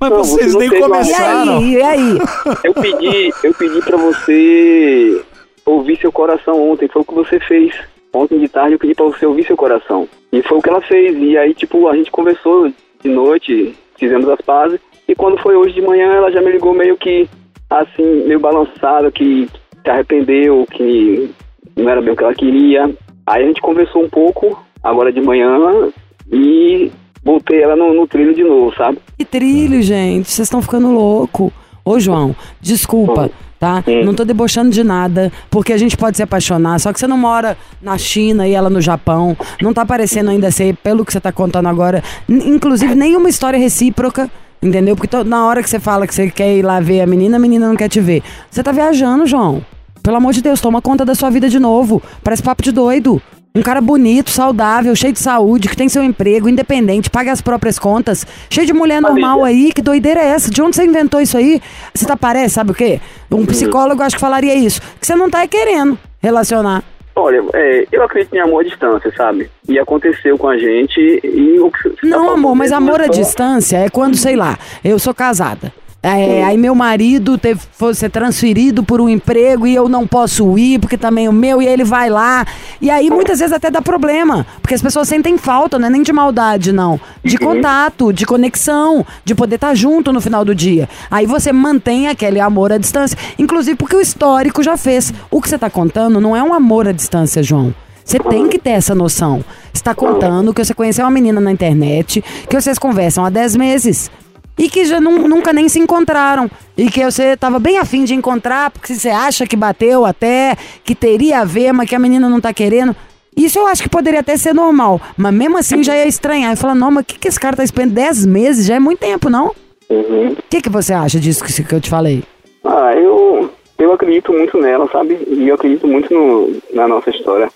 Mas 0.00 0.10
Não, 0.10 0.18
vocês 0.24 0.52
você 0.52 0.58
nem 0.58 0.68
uma- 0.68 0.78
E 0.78 0.80
começaram. 0.80 1.58
aí, 1.58 1.74
e 1.74 1.82
aí? 1.82 2.18
eu 2.64 2.72
pedi, 2.74 3.30
eu 3.44 3.52
pedi 3.54 3.82
pra 3.82 3.96
você 3.96 5.22
ouvir 5.66 5.98
seu 5.98 6.10
coração 6.12 6.70
ontem, 6.70 6.88
foi 6.88 7.02
o 7.02 7.04
que 7.04 7.14
você 7.14 7.38
fez. 7.40 7.74
Ontem 8.14 8.38
de 8.38 8.48
tarde 8.48 8.72
eu 8.74 8.78
pedi 8.78 8.94
pra 8.94 9.04
você 9.06 9.26
ouvir 9.26 9.44
seu 9.46 9.56
coração. 9.56 10.08
E 10.32 10.40
foi 10.42 10.58
o 10.58 10.62
que 10.62 10.70
ela 10.70 10.80
fez. 10.80 11.16
E 11.20 11.36
aí, 11.36 11.52
tipo, 11.52 11.86
a 11.88 11.96
gente 11.96 12.10
conversou 12.10 12.70
de 13.02 13.08
noite, 13.10 13.74
fizemos 13.98 14.28
as 14.28 14.40
pazes. 14.40 14.80
E 15.06 15.14
quando 15.14 15.36
foi 15.42 15.54
hoje 15.56 15.74
de 15.74 15.82
manhã, 15.82 16.14
ela 16.14 16.30
já 16.30 16.40
me 16.40 16.50
ligou 16.52 16.72
meio 16.72 16.96
que, 16.96 17.28
assim, 17.70 18.26
meio 18.26 18.40
balançada, 18.40 19.10
que 19.10 19.48
se 19.82 19.90
arrependeu, 19.90 20.66
que 20.70 21.30
não 21.76 21.88
era 21.88 22.00
bem 22.00 22.12
o 22.12 22.16
que 22.16 22.24
ela 22.24 22.34
queria. 22.34 22.90
Aí 23.26 23.44
a 23.44 23.46
gente 23.46 23.60
conversou 23.60 24.04
um 24.04 24.08
pouco, 24.08 24.62
agora 24.82 25.12
de 25.12 25.20
manhã, 25.20 25.90
e 26.32 26.90
botei 27.22 27.62
ela 27.62 27.76
no, 27.76 27.94
no 27.94 28.06
trilho 28.06 28.34
de 28.34 28.42
novo, 28.42 28.74
sabe? 28.74 28.98
Que 29.16 29.24
trilho, 29.24 29.82
gente. 29.82 30.30
Vocês 30.30 30.46
estão 30.46 30.62
ficando 30.62 30.90
louco. 30.90 31.52
Ô, 31.84 31.98
João, 31.98 32.34
desculpa, 32.60 33.30
tá? 33.58 33.82
Hum. 33.86 34.04
Não 34.04 34.14
tô 34.14 34.24
debochando 34.24 34.70
de 34.70 34.84
nada, 34.84 35.32
porque 35.50 35.72
a 35.72 35.78
gente 35.78 35.96
pode 35.96 36.16
se 36.16 36.22
apaixonar, 36.22 36.78
só 36.78 36.92
que 36.92 37.00
você 37.00 37.06
não 37.06 37.16
mora 37.16 37.56
na 37.80 37.96
China 37.96 38.46
e 38.46 38.52
ela 38.52 38.68
no 38.68 38.80
Japão. 38.80 39.36
Não 39.60 39.72
tá 39.72 39.86
parecendo 39.86 40.30
ainda 40.30 40.50
ser, 40.50 40.76
pelo 40.76 41.04
que 41.04 41.12
você 41.12 41.20
tá 41.20 41.32
contando 41.32 41.66
agora, 41.66 42.02
inclusive 42.28 42.94
nenhuma 42.94 43.28
história 43.28 43.58
recíproca. 43.58 44.30
Entendeu? 44.62 44.96
Porque 44.96 45.08
to- 45.08 45.24
na 45.24 45.46
hora 45.46 45.62
que 45.62 45.70
você 45.70 45.78
fala 45.78 46.06
que 46.06 46.14
você 46.14 46.30
quer 46.30 46.56
ir 46.56 46.62
lá 46.62 46.80
ver 46.80 47.00
a 47.00 47.06
menina, 47.06 47.36
a 47.36 47.40
menina 47.40 47.68
não 47.68 47.76
quer 47.76 47.88
te 47.88 48.00
ver. 48.00 48.22
Você 48.50 48.62
tá 48.62 48.72
viajando, 48.72 49.26
João. 49.26 49.64
Pelo 50.02 50.16
amor 50.16 50.32
de 50.32 50.42
Deus, 50.42 50.60
toma 50.60 50.80
conta 50.82 51.04
da 51.04 51.14
sua 51.14 51.30
vida 51.30 51.48
de 51.48 51.58
novo. 51.58 52.02
Parece 52.24 52.42
papo 52.42 52.62
de 52.62 52.72
doido. 52.72 53.20
Um 53.54 53.62
cara 53.62 53.80
bonito, 53.80 54.30
saudável, 54.30 54.94
cheio 54.94 55.12
de 55.12 55.18
saúde, 55.18 55.68
que 55.68 55.76
tem 55.76 55.88
seu 55.88 56.02
emprego, 56.04 56.48
independente, 56.48 57.10
paga 57.10 57.32
as 57.32 57.40
próprias 57.40 57.78
contas, 57.78 58.24
cheio 58.48 58.66
de 58.66 58.72
mulher 58.72 59.00
normal 59.02 59.42
aí. 59.44 59.72
Que 59.72 59.82
doideira 59.82 60.20
é 60.20 60.26
essa? 60.28 60.50
De 60.50 60.60
onde 60.62 60.76
você 60.76 60.84
inventou 60.84 61.20
isso 61.20 61.36
aí? 61.36 61.60
Você 61.94 62.04
tá 62.06 62.16
parece, 62.16 62.54
sabe 62.54 62.70
o 62.70 62.74
quê? 62.74 63.00
Um 63.30 63.44
psicólogo 63.46 64.02
acho 64.02 64.16
que 64.16 64.20
falaria 64.20 64.54
isso. 64.54 64.80
Que 65.00 65.06
você 65.06 65.16
não 65.16 65.28
tá 65.30 65.46
querendo 65.46 65.98
relacionar. 66.20 66.84
Olha, 67.18 67.42
é, 67.52 67.84
eu 67.90 68.02
acredito 68.04 68.32
em 68.34 68.38
amor 68.38 68.60
à 68.60 68.68
distância, 68.68 69.12
sabe? 69.16 69.50
E 69.68 69.76
aconteceu 69.76 70.38
com 70.38 70.48
a 70.48 70.56
gente 70.56 71.00
e 71.24 71.58
o 71.58 71.68
que 71.68 71.82
você 71.82 71.90
tá 71.90 72.06
Não, 72.06 72.30
amor, 72.30 72.54
mas 72.54 72.70
amor 72.70 73.00
à 73.00 73.08
distância 73.08 73.76
é 73.76 73.88
quando, 73.88 74.16
sei 74.16 74.36
lá, 74.36 74.56
eu 74.84 74.98
sou 75.00 75.12
casada. 75.12 75.72
É, 76.00 76.44
aí 76.44 76.56
meu 76.56 76.76
marido 76.76 77.36
teve, 77.36 77.60
foi 77.72 77.92
ser 77.92 78.08
transferido 78.08 78.84
por 78.84 79.00
um 79.00 79.08
emprego 79.08 79.66
e 79.66 79.74
eu 79.74 79.88
não 79.88 80.06
posso 80.06 80.56
ir, 80.56 80.78
porque 80.78 80.96
também 80.96 81.28
o 81.28 81.32
meu, 81.32 81.60
e 81.60 81.66
ele 81.66 81.82
vai 81.82 82.08
lá. 82.08 82.46
E 82.80 82.88
aí 82.88 83.10
muitas 83.10 83.40
vezes 83.40 83.52
até 83.52 83.68
dá 83.68 83.82
problema, 83.82 84.46
porque 84.62 84.74
as 84.74 84.82
pessoas 84.82 85.08
sentem 85.08 85.36
falta, 85.36 85.76
não 85.76 85.88
é 85.88 85.90
nem 85.90 86.02
de 86.02 86.12
maldade, 86.12 86.70
não. 86.70 87.00
De 87.24 87.36
contato, 87.36 88.12
de 88.12 88.24
conexão, 88.24 89.04
de 89.24 89.34
poder 89.34 89.56
estar 89.56 89.74
junto 89.74 90.12
no 90.12 90.20
final 90.20 90.44
do 90.44 90.54
dia. 90.54 90.88
Aí 91.10 91.26
você 91.26 91.52
mantém 91.52 92.06
aquele 92.06 92.38
amor 92.38 92.72
à 92.72 92.78
distância. 92.78 93.18
Inclusive 93.36 93.76
porque 93.76 93.96
o 93.96 94.00
histórico 94.00 94.62
já 94.62 94.76
fez. 94.76 95.12
O 95.28 95.42
que 95.42 95.48
você 95.48 95.58
tá 95.58 95.68
contando 95.68 96.20
não 96.20 96.36
é 96.36 96.42
um 96.42 96.54
amor 96.54 96.86
à 96.86 96.92
distância, 96.92 97.42
João. 97.42 97.74
Você 98.04 98.18
tem 98.20 98.48
que 98.48 98.58
ter 98.58 98.70
essa 98.70 98.94
noção. 98.94 99.44
Você 99.70 99.82
tá 99.82 99.94
contando 99.94 100.54
que 100.54 100.64
você 100.64 100.72
conheceu 100.72 101.04
uma 101.04 101.10
menina 101.10 101.42
na 101.42 101.52
internet, 101.52 102.24
que 102.48 102.58
vocês 102.58 102.78
conversam 102.78 103.22
há 103.22 103.28
10 103.28 103.56
meses. 103.56 104.10
E 104.58 104.68
que 104.68 104.84
já 104.84 105.00
nun- 105.00 105.28
nunca 105.28 105.52
nem 105.52 105.68
se 105.68 105.78
encontraram. 105.78 106.50
E 106.76 106.90
que 106.90 107.04
você 107.04 107.36
tava 107.36 107.58
bem 107.58 107.78
afim 107.78 108.04
de 108.04 108.14
encontrar, 108.14 108.70
porque 108.70 108.94
você 108.94 109.08
acha 109.08 109.46
que 109.46 109.56
bateu 109.56 110.04
até, 110.04 110.56
que 110.84 110.94
teria 110.94 111.40
a 111.40 111.44
ver, 111.44 111.72
mas 111.72 111.88
que 111.88 111.94
a 111.94 111.98
menina 111.98 112.28
não 112.28 112.40
tá 112.40 112.52
querendo. 112.52 112.94
Isso 113.36 113.56
eu 113.58 113.66
acho 113.68 113.82
que 113.84 113.88
poderia 113.88 114.18
até 114.20 114.36
ser 114.36 114.52
normal. 114.52 115.00
Mas 115.16 115.32
mesmo 115.32 115.58
assim 115.58 115.82
já 115.84 115.94
ia 115.96 116.08
estranhar. 116.08 116.52
E 116.52 116.56
falar, 116.56 116.74
não, 116.74 116.90
mas 116.90 117.02
o 117.02 117.06
que, 117.06 117.18
que 117.18 117.28
esse 117.28 117.38
cara 117.38 117.56
tá 117.56 117.62
esperando 117.62 117.92
10 117.94 118.26
meses? 118.26 118.66
Já 118.66 118.74
é 118.74 118.80
muito 118.80 118.98
tempo, 118.98 119.30
não? 119.30 119.52
O 119.88 119.94
Uhum. 119.94 120.36
que, 120.50 120.60
que 120.60 120.68
você 120.68 120.92
acha 120.92 121.18
disso 121.20 121.42
que, 121.44 121.62
que 121.64 121.74
eu 121.74 121.80
te 121.80 121.88
falei? 121.88 122.22
Ah, 122.64 122.92
eu, 122.94 123.48
eu 123.78 123.92
acredito 123.92 124.32
muito 124.32 124.58
nela, 124.58 124.88
sabe? 124.92 125.16
E 125.28 125.48
eu 125.48 125.54
acredito 125.54 125.86
muito 125.86 126.12
no, 126.12 126.52
na 126.74 126.86
nossa 126.88 127.08
história. 127.10 127.48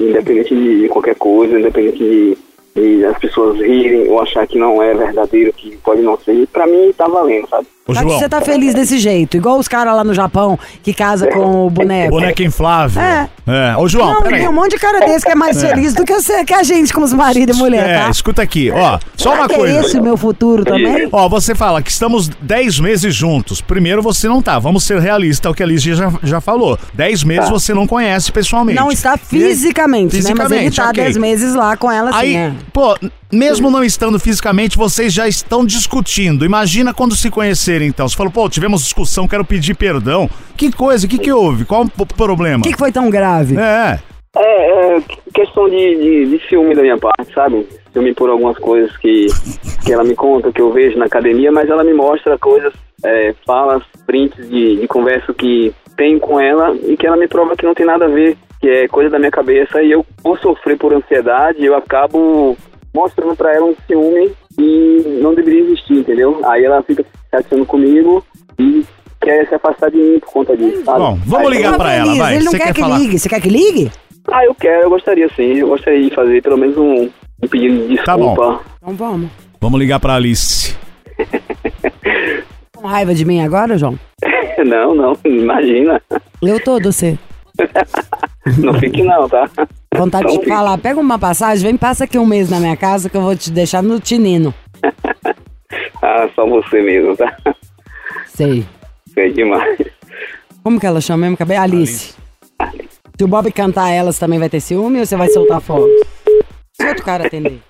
Independente 0.00 0.54
de, 0.54 0.80
de 0.82 0.88
qualquer 0.88 1.14
coisa, 1.14 1.58
independente 1.58 1.98
de, 1.98 2.38
de 2.76 3.04
as 3.06 3.18
pessoas 3.18 3.58
rirem 3.58 4.08
ou 4.08 4.20
achar 4.22 4.46
que 4.46 4.58
não 4.58 4.80
é 4.82 4.94
verdadeiro, 4.94 5.52
que 5.52 5.76
pode 5.78 6.02
não 6.02 6.18
ser. 6.18 6.46
Pra 6.52 6.66
mim 6.66 6.92
tá 6.96 7.08
valendo, 7.08 7.48
sabe? 7.48 7.66
Ô, 7.88 7.92
Tá 7.94 8.02
que 8.02 8.08
João, 8.08 8.18
você 8.18 8.28
tá 8.28 8.40
feliz 8.40 8.74
desse 8.74 8.98
jeito, 8.98 9.36
igual 9.36 9.58
os 9.60 9.68
caras 9.68 9.94
lá 9.94 10.02
no 10.02 10.12
Japão 10.12 10.58
que 10.82 10.92
casa 10.92 11.28
com 11.28 11.66
o 11.66 11.70
boneco. 11.70 12.10
boneca 12.10 12.42
inflável. 12.42 13.00
É. 13.00 13.28
É. 13.46 13.76
Ô, 13.76 13.86
João, 13.86 14.12
Não, 14.14 14.22
tem 14.22 14.48
um 14.48 14.52
monte 14.52 14.72
de 14.72 14.78
cara 14.78 14.98
desse 15.06 15.24
que 15.24 15.30
é 15.30 15.36
mais 15.36 15.60
feliz 15.60 15.94
do 15.94 16.04
que, 16.04 16.12
você, 16.12 16.44
que 16.44 16.52
a 16.52 16.64
gente 16.64 16.92
como 16.92 17.06
os 17.06 17.12
marido 17.12 17.52
e 17.52 17.56
mulher, 17.56 17.88
É, 17.88 17.98
tá? 18.00 18.10
escuta 18.10 18.42
aqui, 18.42 18.72
ó. 18.72 18.98
Só 19.16 19.30
Será 19.30 19.34
uma 19.42 19.48
que 19.48 19.54
é 19.54 19.58
coisa. 19.58 19.80
esse 19.80 19.98
o 20.00 20.02
meu 20.02 20.16
futuro 20.16 20.64
também? 20.64 21.08
Ó, 21.12 21.28
você 21.28 21.54
fala 21.54 21.80
que 21.80 21.90
estamos 21.92 22.26
10 22.28 22.80
meses 22.80 23.14
juntos. 23.14 23.60
Primeiro, 23.60 24.02
você 24.02 24.26
não 24.26 24.42
tá. 24.42 24.58
Vamos 24.58 24.82
ser 24.82 24.98
realistas, 24.98 25.48
é 25.48 25.52
o 25.52 25.54
que 25.54 25.62
a 25.62 25.66
Liz 25.66 25.80
já, 25.80 26.12
já 26.24 26.40
falou. 26.40 26.76
10 26.92 27.22
meses 27.22 27.48
você 27.48 27.72
não 27.72 27.86
conhece 27.86 28.32
pessoalmente. 28.32 28.80
Não 28.80 28.90
está 28.90 29.14
E- 29.14 29.18
fisicamente, 29.18 30.16
né? 30.16 30.22
Mas 30.36 30.50
ele 30.50 30.64
Fisicamente, 30.70 30.76
tá 30.76 30.88
ok. 30.90 31.04
10 31.04 31.16
meses 31.16 31.54
lá 31.54 31.76
com 31.76 31.90
ela 31.92 32.10
assim, 32.10 32.18
Aí, 32.18 32.34
é. 32.34 32.52
Pô, 32.72 32.96
mesmo 33.32 33.70
não 33.70 33.84
estando 33.84 34.18
fisicamente, 34.18 34.76
vocês 34.76 35.12
já 35.12 35.26
estão 35.26 35.64
discutindo. 35.64 36.44
Imagina 36.44 36.92
quando 36.94 37.16
se 37.16 37.30
conhecerem, 37.30 37.88
então. 37.88 38.08
Você 38.08 38.16
falou, 38.16 38.32
pô, 38.32 38.48
tivemos 38.48 38.82
discussão, 38.82 39.28
quero 39.28 39.44
pedir 39.44 39.74
perdão. 39.74 40.28
Que 40.56 40.72
coisa, 40.72 41.06
o 41.06 41.08
que 41.08 41.18
que 41.18 41.32
houve? 41.32 41.64
Qual 41.64 41.84
o 41.84 42.06
problema? 42.06 42.60
O 42.60 42.62
que, 42.62 42.72
que 42.72 42.78
foi 42.78 42.92
tão 42.92 43.10
grave? 43.10 43.56
É, 43.56 43.98
É, 44.36 44.96
é 44.96 45.02
questão 45.32 45.68
de, 45.68 45.96
de, 45.96 46.26
de 46.26 46.48
ciúme 46.48 46.74
da 46.74 46.82
minha 46.82 46.98
parte, 46.98 47.32
sabe? 47.34 47.66
Ciúme 47.92 48.14
por 48.14 48.28
algumas 48.28 48.58
coisas 48.58 48.94
que, 48.98 49.26
que 49.84 49.92
ela 49.92 50.04
me 50.04 50.14
conta, 50.14 50.52
que 50.52 50.60
eu 50.60 50.70
vejo 50.72 50.98
na 50.98 51.06
academia, 51.06 51.50
mas 51.50 51.68
ela 51.68 51.82
me 51.82 51.94
mostra 51.94 52.36
coisas, 52.38 52.72
é, 53.02 53.34
falas, 53.46 53.82
prints 54.06 54.48
de, 54.48 54.76
de 54.76 54.86
conversa 54.86 55.32
que 55.32 55.74
tem 55.96 56.18
com 56.18 56.38
ela 56.38 56.76
e 56.86 56.96
que 56.96 57.06
ela 57.06 57.16
me 57.16 57.26
prova 57.26 57.56
que 57.56 57.64
não 57.64 57.74
tem 57.74 57.86
nada 57.86 58.04
a 58.04 58.08
ver, 58.08 58.36
que 58.60 58.68
é 58.68 58.88
coisa 58.88 59.10
da 59.10 59.18
minha 59.18 59.30
cabeça 59.30 59.82
e 59.82 59.90
eu, 59.92 60.04
por 60.22 60.38
sofrer 60.40 60.76
por 60.78 60.92
ansiedade, 60.92 61.64
eu 61.64 61.74
acabo 61.76 62.56
mostrando 62.94 63.36
pra 63.36 63.54
ela 63.54 63.66
um 63.66 63.74
ciúme 63.86 64.32
e 64.58 65.18
não 65.22 65.34
deveria 65.34 65.60
existir, 65.62 65.98
entendeu? 65.98 66.40
Aí 66.44 66.64
ela 66.64 66.82
fica 66.82 67.02
se 67.02 67.08
chateando 67.30 67.66
comigo 67.66 68.24
e 68.58 68.84
quer 69.20 69.46
se 69.48 69.54
afastar 69.54 69.90
de 69.90 69.98
mim 69.98 70.18
por 70.20 70.32
conta 70.32 70.56
disso, 70.56 70.82
sabe? 70.84 70.98
Bom, 70.98 71.18
vamos 71.26 71.48
Aí- 71.50 71.56
ligar 71.58 71.76
pra 71.76 71.92
ela, 71.92 72.14
vai. 72.14 72.36
Ele 72.36 72.44
não 72.44 72.52
Você 72.52 72.58
quer, 72.58 72.66
quer 72.68 72.74
que 72.74 72.80
falar? 72.80 72.98
ligue. 72.98 73.18
Você 73.18 73.28
quer 73.28 73.40
que 73.40 73.48
ligue? 73.48 73.90
Ah, 74.32 74.44
eu 74.44 74.54
quero, 74.54 74.84
eu 74.84 74.90
gostaria 74.90 75.28
sim. 75.36 75.58
Eu 75.58 75.68
gostaria 75.68 76.02
de 76.08 76.14
fazer 76.14 76.42
pelo 76.42 76.56
menos 76.56 76.76
um, 76.76 77.08
um 77.42 77.48
pedido 77.48 77.86
de 77.88 77.96
Tá 78.02 78.16
bom. 78.16 78.28
desculpa. 78.34 78.60
Então 78.82 78.94
vamos. 78.94 79.30
vamos 79.60 79.78
ligar 79.78 80.00
pra 80.00 80.14
Alice. 80.14 80.74
Com 82.74 82.86
raiva 82.86 83.14
de 83.14 83.24
mim 83.24 83.40
agora, 83.42 83.76
João? 83.78 83.98
não, 84.64 84.94
não, 84.94 85.16
imagina. 85.24 86.00
Eu 86.42 86.58
tô, 86.62 86.80
você. 86.80 87.18
Não 88.58 88.74
fique 88.74 89.02
não, 89.02 89.28
tá? 89.28 89.48
Vontade 89.96 90.24
Não 90.24 90.32
de 90.32 90.38
fique. 90.38 90.50
falar, 90.50 90.78
pega 90.78 91.00
uma 91.00 91.18
passagem, 91.18 91.64
vem, 91.64 91.76
passa 91.76 92.04
aqui 92.04 92.18
um 92.18 92.26
mês 92.26 92.50
na 92.50 92.60
minha 92.60 92.76
casa 92.76 93.08
que 93.08 93.16
eu 93.16 93.22
vou 93.22 93.34
te 93.36 93.50
deixar 93.50 93.82
no 93.82 94.00
tinino. 94.00 94.52
Ah, 96.00 96.28
só 96.36 96.46
você 96.46 96.80
mesmo, 96.82 97.16
tá? 97.16 97.36
Sei. 98.26 98.64
Sei 99.12 99.32
demais. 99.32 99.76
Como 100.62 100.78
que 100.78 100.86
ela 100.86 101.00
chama 101.00 101.22
mesmo? 101.22 101.34
Acabei? 101.34 101.56
Alice. 101.56 102.14
Se 103.18 103.24
o 103.24 103.26
Bob 103.26 103.50
cantar 103.50 103.90
elas 103.90 104.16
também 104.18 104.38
vai 104.38 104.48
ter 104.48 104.60
ciúme 104.60 105.00
ou 105.00 105.06
você 105.06 105.16
vai 105.16 105.28
soltar 105.28 105.60
fogo? 105.60 105.88
Se 106.74 106.86
outro 106.86 107.04
cara 107.04 107.26
atender. 107.26 107.60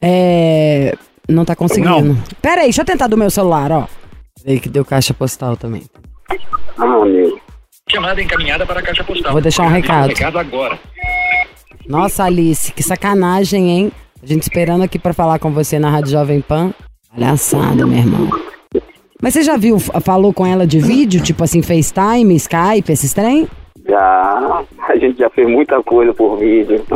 É. 0.00 0.94
Não 1.28 1.44
tá 1.44 1.54
conseguindo. 1.54 2.14
Não. 2.14 2.22
Pera 2.40 2.60
aí, 2.62 2.68
deixa 2.68 2.80
eu 2.82 2.86
tentar 2.86 3.08
do 3.08 3.16
meu 3.16 3.30
celular, 3.30 3.70
ó. 3.70 3.86
Peraí 4.42 4.58
que 4.60 4.68
deu 4.68 4.84
caixa 4.84 5.12
postal 5.12 5.56
também. 5.56 5.82
Ah, 6.78 7.04
meu. 7.04 7.38
Chamada 7.90 8.22
encaminhada 8.22 8.64
para 8.64 8.80
a 8.80 8.82
caixa 8.82 9.04
postal. 9.04 9.32
Vou 9.32 9.40
deixar 9.40 9.64
um 9.64 9.68
recado. 9.68 10.08
Recado 10.08 10.38
agora. 10.38 10.78
Nossa, 11.86 12.24
Alice, 12.24 12.72
que 12.72 12.82
sacanagem, 12.82 13.70
hein? 13.70 13.92
A 14.22 14.26
gente 14.26 14.42
esperando 14.42 14.84
aqui 14.84 14.98
pra 14.98 15.12
falar 15.12 15.38
com 15.38 15.50
você 15.50 15.78
na 15.78 15.90
Rádio 15.90 16.12
Jovem 16.12 16.40
Pan. 16.40 16.72
Palhaçada, 17.12 17.84
meu 17.84 17.98
irmão. 17.98 18.30
Mas 19.20 19.34
você 19.34 19.42
já 19.42 19.56
viu, 19.56 19.78
falou 19.78 20.32
com 20.32 20.46
ela 20.46 20.66
de 20.66 20.78
vídeo, 20.78 21.20
tipo 21.22 21.44
assim, 21.44 21.60
FaceTime, 21.62 22.34
Skype, 22.36 22.90
esses 22.90 23.12
trem? 23.12 23.46
Já. 23.88 24.64
A 24.88 24.96
gente 24.96 25.18
já 25.18 25.28
fez 25.30 25.48
muita 25.48 25.82
coisa 25.82 26.14
por 26.14 26.38
vídeo. 26.38 26.84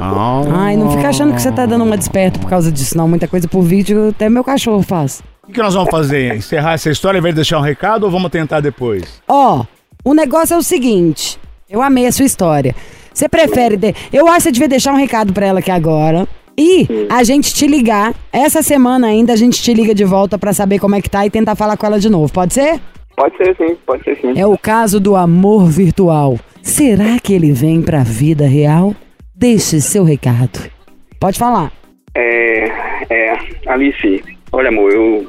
Ai, 0.54 0.76
não 0.76 0.90
fica 0.90 1.08
achando 1.08 1.34
que 1.34 1.42
você 1.42 1.52
tá 1.52 1.66
dando 1.66 1.84
uma 1.84 1.96
desperto 1.96 2.38
por 2.40 2.48
causa 2.48 2.70
disso, 2.70 2.96
não. 2.96 3.08
Muita 3.08 3.28
coisa 3.28 3.46
por 3.48 3.62
vídeo, 3.62 4.10
até 4.10 4.28
meu 4.28 4.44
cachorro 4.44 4.82
faz. 4.82 5.22
O 5.48 5.52
que 5.52 5.60
nós 5.60 5.74
vamos 5.74 5.90
fazer? 5.90 6.34
Encerrar 6.34 6.72
essa 6.72 6.90
história 6.90 7.18
e 7.18 7.20
vai 7.20 7.32
deixar 7.32 7.58
um 7.58 7.62
recado 7.62 8.04
ou 8.04 8.10
vamos 8.10 8.30
tentar 8.30 8.60
depois? 8.60 9.22
Ó, 9.28 9.64
o 10.08 10.14
negócio 10.14 10.54
é 10.54 10.56
o 10.56 10.62
seguinte. 10.62 11.38
Eu 11.68 11.82
amei 11.82 12.06
a 12.06 12.12
sua 12.12 12.24
história. 12.24 12.74
Você 13.12 13.28
prefere. 13.28 13.76
de- 13.76 13.94
Eu 14.12 14.26
acho 14.28 14.36
que 14.36 14.42
você 14.44 14.52
devia 14.52 14.68
deixar 14.68 14.92
um 14.92 14.96
recado 14.96 15.32
pra 15.32 15.46
ela 15.46 15.58
aqui 15.58 15.70
agora. 15.70 16.26
E 16.56 16.86
a 17.10 17.22
gente 17.24 17.52
te 17.52 17.66
ligar. 17.66 18.14
Essa 18.32 18.62
semana 18.62 19.08
ainda 19.08 19.32
a 19.32 19.36
gente 19.36 19.60
te 19.62 19.74
liga 19.74 19.94
de 19.94 20.04
volta 20.04 20.38
pra 20.38 20.52
saber 20.52 20.78
como 20.78 20.94
é 20.94 21.02
que 21.02 21.10
tá 21.10 21.26
e 21.26 21.30
tentar 21.30 21.54
falar 21.56 21.76
com 21.76 21.86
ela 21.86 21.98
de 21.98 22.08
novo. 22.08 22.32
Pode 22.32 22.54
ser? 22.54 22.80
Pode 23.16 23.36
ser 23.36 23.56
sim, 23.56 23.76
pode 23.86 24.04
ser 24.04 24.16
sim. 24.20 24.32
É 24.38 24.46
o 24.46 24.56
caso 24.56 25.00
do 25.00 25.16
amor 25.16 25.68
virtual. 25.68 26.38
Será 26.62 27.18
que 27.22 27.32
ele 27.34 27.52
vem 27.52 27.82
pra 27.82 28.02
vida 28.04 28.46
real? 28.46 28.94
Deixe 29.34 29.80
seu 29.80 30.04
recado. 30.04 30.70
Pode 31.18 31.38
falar. 31.38 31.72
É, 32.14 32.64
é, 33.10 33.38
Alice, 33.66 34.22
olha 34.52 34.68
amor, 34.68 34.90
eu, 34.92 35.26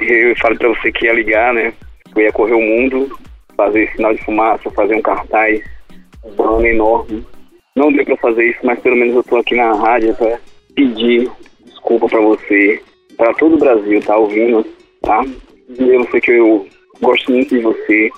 eu 0.00 0.36
falei 0.36 0.58
pra 0.58 0.68
você 0.68 0.92
que 0.92 1.06
ia 1.06 1.12
ligar, 1.12 1.52
né? 1.54 1.72
Eu 2.14 2.22
ia 2.22 2.32
correr 2.32 2.54
o 2.54 2.60
mundo, 2.60 3.10
fazer 3.56 3.90
sinal 3.92 4.14
de 4.14 4.24
fumaça, 4.24 4.70
fazer 4.70 4.94
um 4.94 5.02
cartaz, 5.02 5.62
um 6.24 6.30
banner 6.32 6.74
enorme. 6.74 7.26
Não 7.76 7.92
deu 7.92 8.04
pra 8.04 8.16
fazer 8.18 8.50
isso, 8.50 8.60
mas 8.62 8.78
pelo 8.80 8.96
menos 8.96 9.14
eu 9.14 9.22
tô 9.24 9.36
aqui 9.36 9.54
na 9.54 9.72
rádio 9.72 10.14
pra 10.14 10.38
pedir 10.74 11.30
desculpa 11.64 12.08
pra 12.08 12.20
você, 12.20 12.80
pra 13.16 13.34
todo 13.34 13.56
o 13.56 13.58
Brasil, 13.58 14.00
tá 14.00 14.16
ouvindo, 14.16 14.64
tá? 15.02 15.20
A 15.20 15.98
você 16.04 16.20
que 16.20 16.30
eu 16.30 16.66
gosto 17.00 17.30
muito 17.30 17.54
de 17.54 17.60
você, 17.60 18.10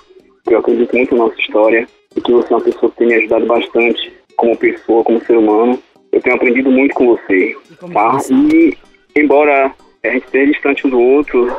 que 0.47 0.55
eu 0.55 0.59
acredito 0.59 0.95
muito 0.95 1.17
na 1.17 1.25
nossa 1.25 1.41
história 1.41 1.89
e 2.15 2.21
que 2.21 2.33
você 2.33 2.53
é 2.53 2.57
uma 2.57 2.63
pessoa 2.63 2.91
que 2.91 2.99
tem 2.99 3.09
me 3.09 3.15
ajudado 3.15 3.47
bastante 3.47 4.13
como 4.37 4.57
pessoa, 4.57 5.03
como 5.03 5.25
ser 5.25 5.37
humano. 5.37 5.79
Eu 6.13 6.21
tenho 6.21 6.37
aprendido 6.37 6.71
muito 6.71 6.95
com 6.95 7.07
você, 7.07 7.57
tá? 7.93 8.19
E 8.31 8.77
embora 9.17 9.73
a 10.05 10.09
gente 10.09 10.25
esteja 10.25 10.53
distante 10.53 10.87
um 10.87 10.91
do 10.91 11.01
outro, 11.01 11.53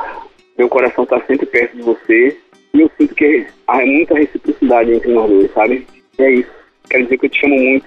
meu 0.57 0.69
coração 0.69 1.03
está 1.03 1.19
sempre 1.21 1.45
perto 1.45 1.75
de 1.75 1.81
você 1.81 2.37
e 2.73 2.81
eu 2.81 2.91
sinto 2.97 3.15
que 3.15 3.47
há 3.67 3.85
muita 3.85 4.15
reciprocidade 4.15 4.93
entre 4.93 5.13
nós 5.13 5.29
dois, 5.29 5.51
sabe? 5.53 5.87
E 6.19 6.23
é 6.23 6.31
isso. 6.31 6.49
Quero 6.89 7.03
dizer 7.03 7.17
que 7.17 7.25
eu 7.25 7.29
te 7.29 7.45
amo 7.45 7.55
muito, 7.55 7.85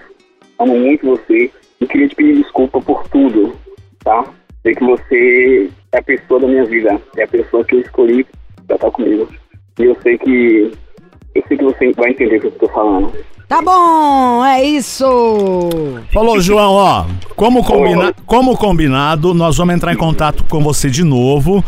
amo 0.59 0.79
muito 0.79 1.07
você 1.07 1.51
e 1.81 1.87
queria 1.87 2.09
te 2.09 2.14
pedir 2.14 2.43
desculpa 2.43 2.81
por 2.81 3.09
tudo, 3.09 3.57
tá? 4.05 4.25
Sei 4.62 4.75
que 4.75 4.85
você 4.85 5.71
é 5.93 5.99
a 5.99 6.03
pessoa 6.03 6.40
da 6.40 6.47
minha 6.47 6.64
vida, 6.64 7.01
é 7.16 7.23
a 7.23 7.29
pessoa 7.29 7.64
que 7.64 7.77
eu 7.77 7.81
escolhi 7.81 8.27
pra 8.66 8.77
estar 8.77 8.90
comigo. 8.90 9.29
E 9.79 9.85
eu 9.85 9.97
sei 10.03 10.19
que 10.19 10.73
eu 11.35 11.45
sei 11.47 11.57
que 11.57 11.64
você 11.64 11.93
vai 11.93 12.11
entender 12.11 12.37
o 12.37 12.40
que 12.40 12.47
eu 12.47 12.51
estou 12.51 12.69
falando. 12.69 13.12
Tá 13.49 13.62
bom, 13.62 14.45
é 14.45 14.62
isso. 14.62 15.05
Falou, 16.12 16.40
João, 16.40 16.73
ó. 16.73 17.07
Como, 17.35 17.64
combina... 17.64 18.14
como 18.27 18.57
combinado, 18.57 19.35
nós 19.35 19.57
vamos 19.57 19.75
entrar 19.75 19.93
em 19.93 19.97
contato 19.97 20.45
com 20.45 20.61
você 20.61 20.88
de 20.90 21.03
novo 21.03 21.64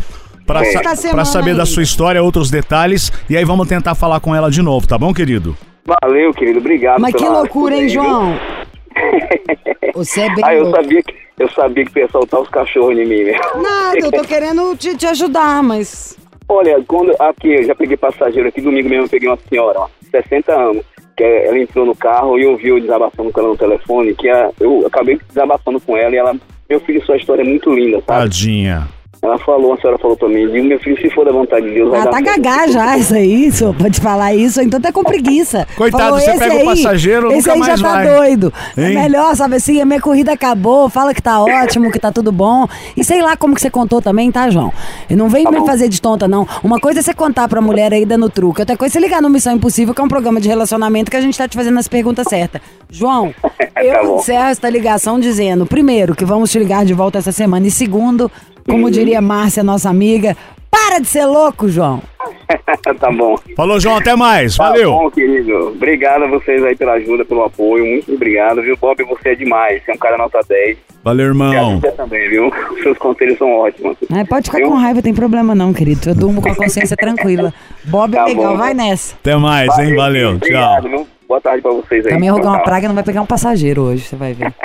pra, 0.61 0.67
É. 0.67 0.95
sa- 0.97 1.25
saber 1.25 1.55
da 1.55 1.65
sua 1.67 1.83
história, 1.83 2.23
outros 2.23 2.51
detalhes, 2.51 3.11
e 3.29 3.37
aí 3.37 3.45
vamos 3.45 3.69
tentar 3.69 3.95
falar 3.95 4.21
com 4.21 4.35
ela 4.35 4.51
de 4.51 4.63
novo, 4.63 4.87
tá 4.87 4.97
bom, 4.99 5.13
querido? 5.15 5.57
Valeu, 5.85 6.33
querido. 6.33 6.59
Obrigado. 6.61 7.01
Mas 7.01 7.15
que 7.15 7.25
loucura, 7.25 7.75
hein, 7.77 7.89
João? 7.89 8.35
Você 9.95 10.21
é 10.23 10.29
bem 10.35 10.45
Ah, 10.45 10.55
eu 10.55 10.65
louco. 10.65 10.77
sabia, 10.77 11.03
que, 11.03 11.15
eu 11.39 11.51
sabia 11.51 11.85
que 11.85 11.93
tu 11.93 11.99
ia 11.99 12.09
soltar 12.09 12.41
os 12.41 12.49
cachorros 12.49 12.97
em 12.99 13.07
mim, 13.07 13.25
meu. 13.25 13.35
Nada, 13.63 13.99
eu 13.99 14.11
tô 14.13 14.23
querendo 14.23 14.77
te, 14.77 14.97
te 14.97 15.07
ajudar, 15.07 15.63
mas. 15.63 16.17
Olha, 16.49 16.83
quando 16.87 17.15
aqui, 17.19 17.49
eu 17.55 17.65
já 17.65 17.75
peguei 17.75 17.97
passageiro 17.97 18.49
aqui, 18.49 18.61
domingo 18.61 18.89
mesmo 18.89 19.05
eu 19.07 19.09
peguei 19.09 19.29
uma 19.29 19.39
senhora, 19.49 19.81
ó, 19.81 19.89
60 20.11 20.53
anos, 20.53 20.85
que 21.17 21.25
ela 21.25 21.59
entrou 21.59 21.87
no 21.87 21.97
carro 21.97 22.39
e 22.39 22.43
eu 22.43 22.51
ouvi 22.53 22.69
eu 22.69 22.81
desabafando 22.81 23.31
com 23.33 23.41
ela 23.41 23.49
no 23.51 23.57
telefone, 23.57 24.15
que 24.15 24.29
a- 24.29 24.51
eu 24.61 24.85
acabei 24.87 25.19
desabafando 25.29 25.81
com 25.81 25.97
ela 25.97 26.15
e 26.15 26.19
ela, 26.19 26.35
meu 26.69 26.81
filho, 26.81 27.05
sua 27.07 27.17
história 27.17 27.43
é 27.43 27.45
muito 27.45 27.73
linda, 27.73 28.03
sabe? 28.07 28.23
Tadinha. 28.25 28.89
Ela 29.25 29.39
falou, 29.39 29.73
a 29.75 29.77
senhora 29.81 29.97
falou 29.99 30.17
pra 30.17 30.29
mim, 30.29 30.49
digo, 30.51 30.67
meu 30.67 30.81
filho, 30.81 31.01
se 31.01 31.09
for 31.11 31.25
da 31.25 31.31
vontade 31.31 31.65
de 31.69 31.75
Deus, 31.75 31.91
vai 31.91 32.01
Ah, 32.01 32.05
dar 32.07 32.11
tá 32.11 32.17
certo." 32.25 32.43
gagá 32.43 32.67
já, 32.67 32.99
isso 32.99 33.15
aí, 33.15 33.47
isso, 33.47 33.73
pode 33.79 34.01
falar 34.01 34.35
isso, 34.35 34.61
então 34.61 34.81
tá 34.81 34.91
com 34.91 35.05
preguiça. 35.05 35.65
Coitado, 35.79 36.17
você 36.19 36.31
"Esse 36.31 36.39
pega 36.41 36.55
o 36.55 36.59
aí- 36.59 36.65
passageiro, 36.65 37.29
esse 37.29 37.37
nunca 37.37 37.53
aí 37.53 37.59
mais 37.61 37.81
já 37.81 37.87
tá 37.89 37.95
vai." 37.95 38.17
doido. 38.17 38.53
Hein? 38.77 38.85
É 38.85 38.89
melhor, 39.03 39.37
sabe 39.37 39.55
assim, 39.55 39.81
a 39.81 39.85
minha 39.85 40.01
corrida 40.01 40.33
acabou, 40.33 40.89
fala 40.91 41.15
que 41.15 41.23
tá 41.23 41.41
ótimo, 41.41 41.93
que 41.93 42.01
tá 42.01 42.11
tudo 42.11 42.33
bom. 42.33 42.67
E 42.97 43.05
sei 43.05 43.23
lá 43.23 43.37
como 43.37 43.55
que 43.55 43.61
você 43.61 43.71
contou 43.71 44.03
também, 44.03 44.33
tá, 44.33 44.51
João? 44.51 44.73
E 45.09 45.15
não 45.15 45.29
vem 45.29 45.45
Tá 45.45 45.53
me 45.53 45.61
bom. 45.61 45.67
fazer 45.67 45.89
de 45.89 46.03
tonta, 46.03 46.27
não. 46.27 46.45
Uma 46.65 46.81
coisa 46.81 46.99
é 46.99 47.03
você 47.05 47.15
contar 47.15 47.47
pra 47.47 47.61
mulher 47.61 47.93
aí 47.93 48.05
dando 48.05 48.29
truque, 48.29 48.61
outra 48.63 48.77
coisa 48.77 48.93
é 48.93 48.99
você 48.99 49.07
ligar 49.07 49.23
no 49.23 49.31
Missão 49.31 49.55
Impossível, 49.55 49.95
que 49.95 50.01
é 50.01 50.05
um 50.05 50.09
programa 50.09 50.41
de 50.41 50.49
relacionamento 50.49 51.13
que 51.13 51.17
a 51.17 51.21
gente 51.21 51.39
tá 51.39 51.47
te 51.47 51.57
fazendo 51.57 51.79
as 51.79 51.87
perguntas 51.87 52.27
certas. 52.29 52.61
João, 52.91 53.33
eu 53.81 53.93
Tá 53.93 54.03
encerro 54.17 54.49
esta 54.49 54.69
ligação 54.69 55.21
dizendo, 55.21 55.65
primeiro, 55.65 56.17
que 56.17 56.25
vamos 56.25 56.51
te 56.51 56.59
ligar 56.59 56.85
de 56.85 56.93
volta 56.93 57.19
essa 57.19 57.31
semana, 57.31 57.69
e 57.69 57.71
segundo, 57.71 58.29
como 58.69 58.85
Uhum. 58.87 58.91
diria 58.91 59.21
Márcia, 59.21 59.63
nossa 59.63 59.89
amiga, 59.91 60.37
para 60.71 60.99
de 60.99 61.07
ser 61.07 61.27
louco, 61.27 61.69
João. 61.69 62.03
tá 62.99 63.11
bom. 63.11 63.37
Falou, 63.57 63.79
João, 63.81 63.97
até 63.97 64.15
mais. 64.17 64.57
Tá 64.57 64.69
Valeu. 64.71 64.93
bom, 64.93 65.11
querido. 65.11 65.69
Obrigado 65.69 66.25
a 66.25 66.29
vocês 66.29 66.63
aí 66.65 66.75
pela 66.77 66.93
ajuda, 66.95 67.25
pelo 67.25 67.45
apoio. 67.45 67.85
Muito 67.85 68.13
obrigado, 68.15 68.63
viu, 68.63 68.77
Bob? 68.77 69.03
Você 69.05 69.31
é 69.31 69.35
demais. 69.35 69.83
Você 69.85 69.91
é 69.91 69.95
um 69.95 69.99
cara 69.99 70.17
nota 70.17 70.41
10. 70.49 70.79
Valeu, 71.05 71.25
E 71.25 71.27
a 71.27 71.29
irmão. 71.31 71.81
você 71.81 71.91
também, 71.93 72.29
viu? 72.31 72.53
Seus 72.83 72.97
conselhos 72.99 73.37
são 73.37 73.51
ótimos. 73.51 73.97
É, 74.15 74.25
pode 74.25 74.47
ficar 74.47 74.59
Viu? 74.59 74.69
com 74.69 74.75
raiva, 74.77 75.03
tem 75.03 75.13
problema 75.13 75.53
não, 75.55 75.73
querido. 75.73 76.11
Eu 76.11 76.15
durmo 76.15 76.41
com 76.41 76.49
a 76.49 76.55
consciência 76.55 76.97
tranquila. 76.97 77.53
Bob 77.85 78.15
é 78.15 78.19
Tá 78.19 78.25
legal, 78.27 78.53
bom. 78.53 78.57
vai 78.59 78.73
nessa. 78.73 79.15
Até 79.17 79.37
mais, 79.37 79.77
hein? 79.79 79.97
Valeu. 79.97 80.31
Obrigado, 80.37 80.83
Tchau. 80.83 80.91
viu? 80.91 81.07
Boa 81.33 81.41
tarde 81.41 81.63
pra 81.63 81.73
vocês 81.73 82.05
aí. 82.05 82.13
Também 82.13 82.29
rogar 82.29 82.53
uma 82.53 82.63
praga 82.63 82.87
não 82.87 82.95
vai 82.95 83.03
pegar 83.03 83.23
um 83.23 83.27
passageiro 83.27 83.81
hoje, 83.81 84.05
você 84.05 84.17
vai 84.17 84.35
ver. 84.35 84.53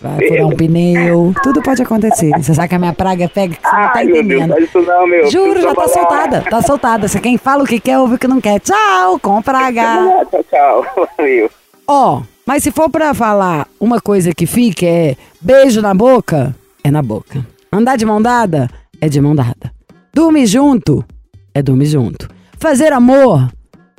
Vai 0.00 0.28
furar 0.28 0.46
um 0.46 0.56
pneu, 0.56 1.34
tudo 1.42 1.62
pode 1.62 1.82
acontecer. 1.82 2.30
Você 2.36 2.54
sabe 2.54 2.68
que 2.68 2.74
a 2.74 2.78
minha 2.78 2.92
praga 2.92 3.28
pega 3.28 3.54
que 3.54 3.60
você 3.60 3.76
não 3.76 3.82
tá 3.82 3.92
Ai, 3.96 4.06
Deus, 4.06 4.18
entendendo. 4.18 4.50
faz 4.50 4.64
isso 4.64 4.82
não, 4.82 5.06
meu. 5.06 5.30
Juro, 5.30 5.60
já 5.60 5.74
tá 5.74 5.88
soltada, 5.88 6.42
tá 6.42 6.62
soltada. 6.62 7.08
Você 7.08 7.18
quem 7.18 7.36
fala 7.36 7.64
o 7.64 7.66
que 7.66 7.80
quer, 7.80 7.98
ouve 7.98 8.14
o 8.14 8.18
que 8.18 8.28
não 8.28 8.40
quer. 8.40 8.60
Tchau, 8.60 9.18
com 9.18 9.42
praga. 9.42 10.26
Tchau, 10.30 10.44
tchau. 10.50 11.08
Valeu. 11.18 11.50
Ó, 11.86 12.22
mas 12.46 12.62
se 12.62 12.70
for 12.70 12.88
pra 12.88 13.12
falar 13.14 13.66
uma 13.80 14.00
coisa 14.00 14.34
que 14.34 14.46
fica 14.46 14.86
é 14.86 15.16
beijo 15.40 15.82
na 15.82 15.92
boca, 15.92 16.54
é 16.84 16.90
na 16.90 17.02
boca. 17.02 17.44
Andar 17.72 17.96
de 17.96 18.06
mão 18.06 18.20
dada, 18.22 18.68
é 19.00 19.08
de 19.08 19.20
mão 19.20 19.34
dada. 19.34 19.72
Dormir 20.14 20.46
junto, 20.46 21.04
é 21.54 21.62
dormir 21.62 21.86
junto. 21.86 22.28
Fazer 22.58 22.92
amor, 22.92 23.50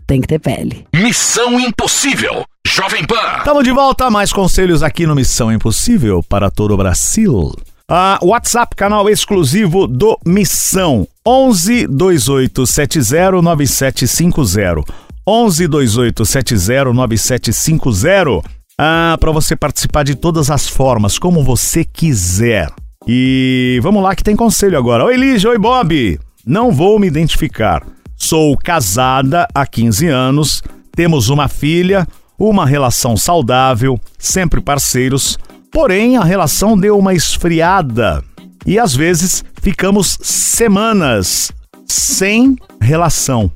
tem 0.07 0.21
que 0.21 0.27
ter 0.27 0.39
pele. 0.39 0.87
Missão 0.95 1.59
Impossível. 1.59 2.45
Jovem 2.65 3.05
Pan. 3.05 3.37
Estamos 3.39 3.63
de 3.63 3.71
volta, 3.71 4.09
mais 4.09 4.31
conselhos 4.31 4.81
aqui 4.81 5.05
no 5.05 5.13
Missão 5.13 5.51
Impossível 5.51 6.23
para 6.23 6.49
todo 6.49 6.73
o 6.73 6.77
Brasil. 6.77 7.53
Ah, 7.89 8.17
WhatsApp, 8.21 8.75
canal 8.75 9.09
exclusivo 9.09 9.85
do 9.85 10.17
Missão, 10.25 11.07
11 11.25 11.87
2870 11.87 13.41
9750. 13.41 14.93
11 15.27 15.67
2870 15.67 16.93
9750. 16.93 18.49
Ah, 18.79 19.17
para 19.19 19.31
você 19.31 19.55
participar 19.55 20.03
de 20.03 20.15
todas 20.15 20.49
as 20.49 20.67
formas, 20.67 21.19
como 21.19 21.43
você 21.43 21.83
quiser. 21.83 22.69
E 23.05 23.79
vamos 23.81 24.03
lá 24.03 24.15
que 24.15 24.23
tem 24.23 24.35
conselho 24.35 24.77
agora. 24.77 25.05
Oi, 25.05 25.17
Lígia, 25.17 25.49
oi, 25.49 25.57
Bob. 25.57 26.19
Não 26.45 26.71
vou 26.71 26.97
me 26.99 27.07
identificar. 27.07 27.85
Sou 28.17 28.57
casada 28.57 29.47
há 29.53 29.65
15 29.65 30.07
anos, 30.07 30.63
temos 30.91 31.29
uma 31.29 31.47
filha, 31.47 32.07
uma 32.37 32.65
relação 32.65 33.15
saudável, 33.15 33.99
sempre 34.17 34.59
parceiros. 34.59 35.37
Porém, 35.71 36.17
a 36.17 36.23
relação 36.23 36.77
deu 36.77 36.97
uma 36.97 37.13
esfriada 37.13 38.23
e 38.65 38.79
às 38.79 38.95
vezes 38.95 39.45
ficamos 39.61 40.17
semanas 40.21 41.51
sem 41.85 42.55
relação. 42.81 43.51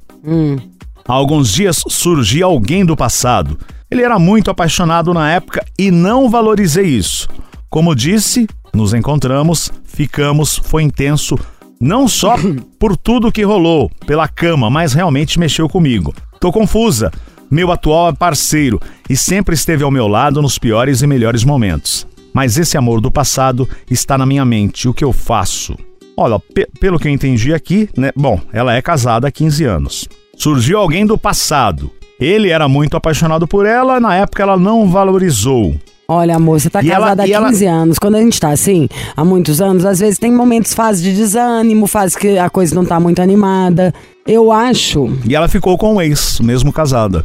Há 1.07 1.13
alguns 1.13 1.51
dias 1.51 1.81
surgia 1.87 2.45
alguém 2.45 2.85
do 2.85 2.95
passado. 2.95 3.57
Ele 3.89 4.03
era 4.03 4.19
muito 4.19 4.51
apaixonado 4.51 5.13
na 5.13 5.31
época 5.31 5.65
e 5.77 5.89
não 5.91 6.29
valorizei 6.29 6.85
isso. 6.85 7.27
Como 7.69 7.95
disse, 7.95 8.47
nos 8.73 8.93
encontramos, 8.93 9.71
ficamos, 9.83 10.57
foi 10.63 10.83
intenso, 10.83 11.37
não 11.81 12.07
só 12.07 12.35
por 12.79 12.95
tudo 12.95 13.31
que 13.31 13.41
rolou 13.43 13.89
pela 14.05 14.27
cama, 14.27 14.69
mas 14.69 14.93
realmente 14.93 15.39
mexeu 15.39 15.67
comigo. 15.67 16.13
Tô 16.39 16.51
confusa. 16.51 17.11
Meu 17.49 17.69
atual 17.71 18.09
é 18.09 18.13
parceiro 18.13 18.79
e 19.09 19.17
sempre 19.17 19.55
esteve 19.55 19.83
ao 19.83 19.91
meu 19.91 20.07
lado 20.07 20.41
nos 20.41 20.57
piores 20.57 21.01
e 21.01 21.07
melhores 21.07 21.43
momentos. 21.43 22.07
Mas 22.33 22.57
esse 22.57 22.77
amor 22.77 23.01
do 23.01 23.11
passado 23.11 23.67
está 23.89 24.17
na 24.17 24.25
minha 24.25 24.45
mente. 24.45 24.87
O 24.87 24.93
que 24.93 25.03
eu 25.03 25.11
faço? 25.11 25.75
Olha, 26.15 26.39
pe- 26.39 26.67
pelo 26.79 26.97
que 26.97 27.07
eu 27.09 27.11
entendi 27.11 27.53
aqui, 27.53 27.89
né? 27.97 28.11
Bom, 28.15 28.39
ela 28.53 28.73
é 28.73 28.81
casada 28.81 29.27
há 29.27 29.31
15 29.31 29.65
anos. 29.65 30.07
Surgiu 30.37 30.77
alguém 30.79 31.05
do 31.05 31.17
passado. 31.17 31.91
Ele 32.19 32.49
era 32.49 32.69
muito 32.69 32.95
apaixonado 32.95 33.47
por 33.47 33.65
ela, 33.65 33.99
na 33.99 34.15
época 34.15 34.43
ela 34.43 34.55
não 34.55 34.87
valorizou. 34.87 35.75
Olha, 36.13 36.35
amor, 36.35 36.59
você 36.59 36.69
tá 36.69 36.83
E 36.83 36.89
ela- 36.89 37.05
casada 37.05 37.25
e 37.25 37.33
há 37.33 37.37
ela- 37.37 37.47
15 37.47 37.65
anos. 37.65 37.97
Quando 37.97 38.15
a 38.15 38.19
gente 38.21 38.37
tá 38.37 38.49
assim, 38.49 38.89
há 39.15 39.23
muitos 39.23 39.61
anos, 39.61 39.85
às 39.85 39.99
vezes 39.99 40.19
tem 40.19 40.29
momentos, 40.29 40.73
fases 40.73 41.01
de 41.01 41.13
desânimo, 41.13 41.87
fases 41.87 42.17
que 42.17 42.37
a 42.37 42.49
coisa 42.49 42.75
não 42.75 42.83
tá 42.83 42.99
muito 42.99 43.21
animada. 43.21 43.93
Eu 44.27 44.51
acho, 44.51 45.09
E 45.25 45.33
ela 45.33 45.47
ficou 45.47 45.77
com 45.77 45.95
o 45.95 46.01
ex, 46.01 46.39
mesmo 46.41 46.73
casada. 46.73 47.23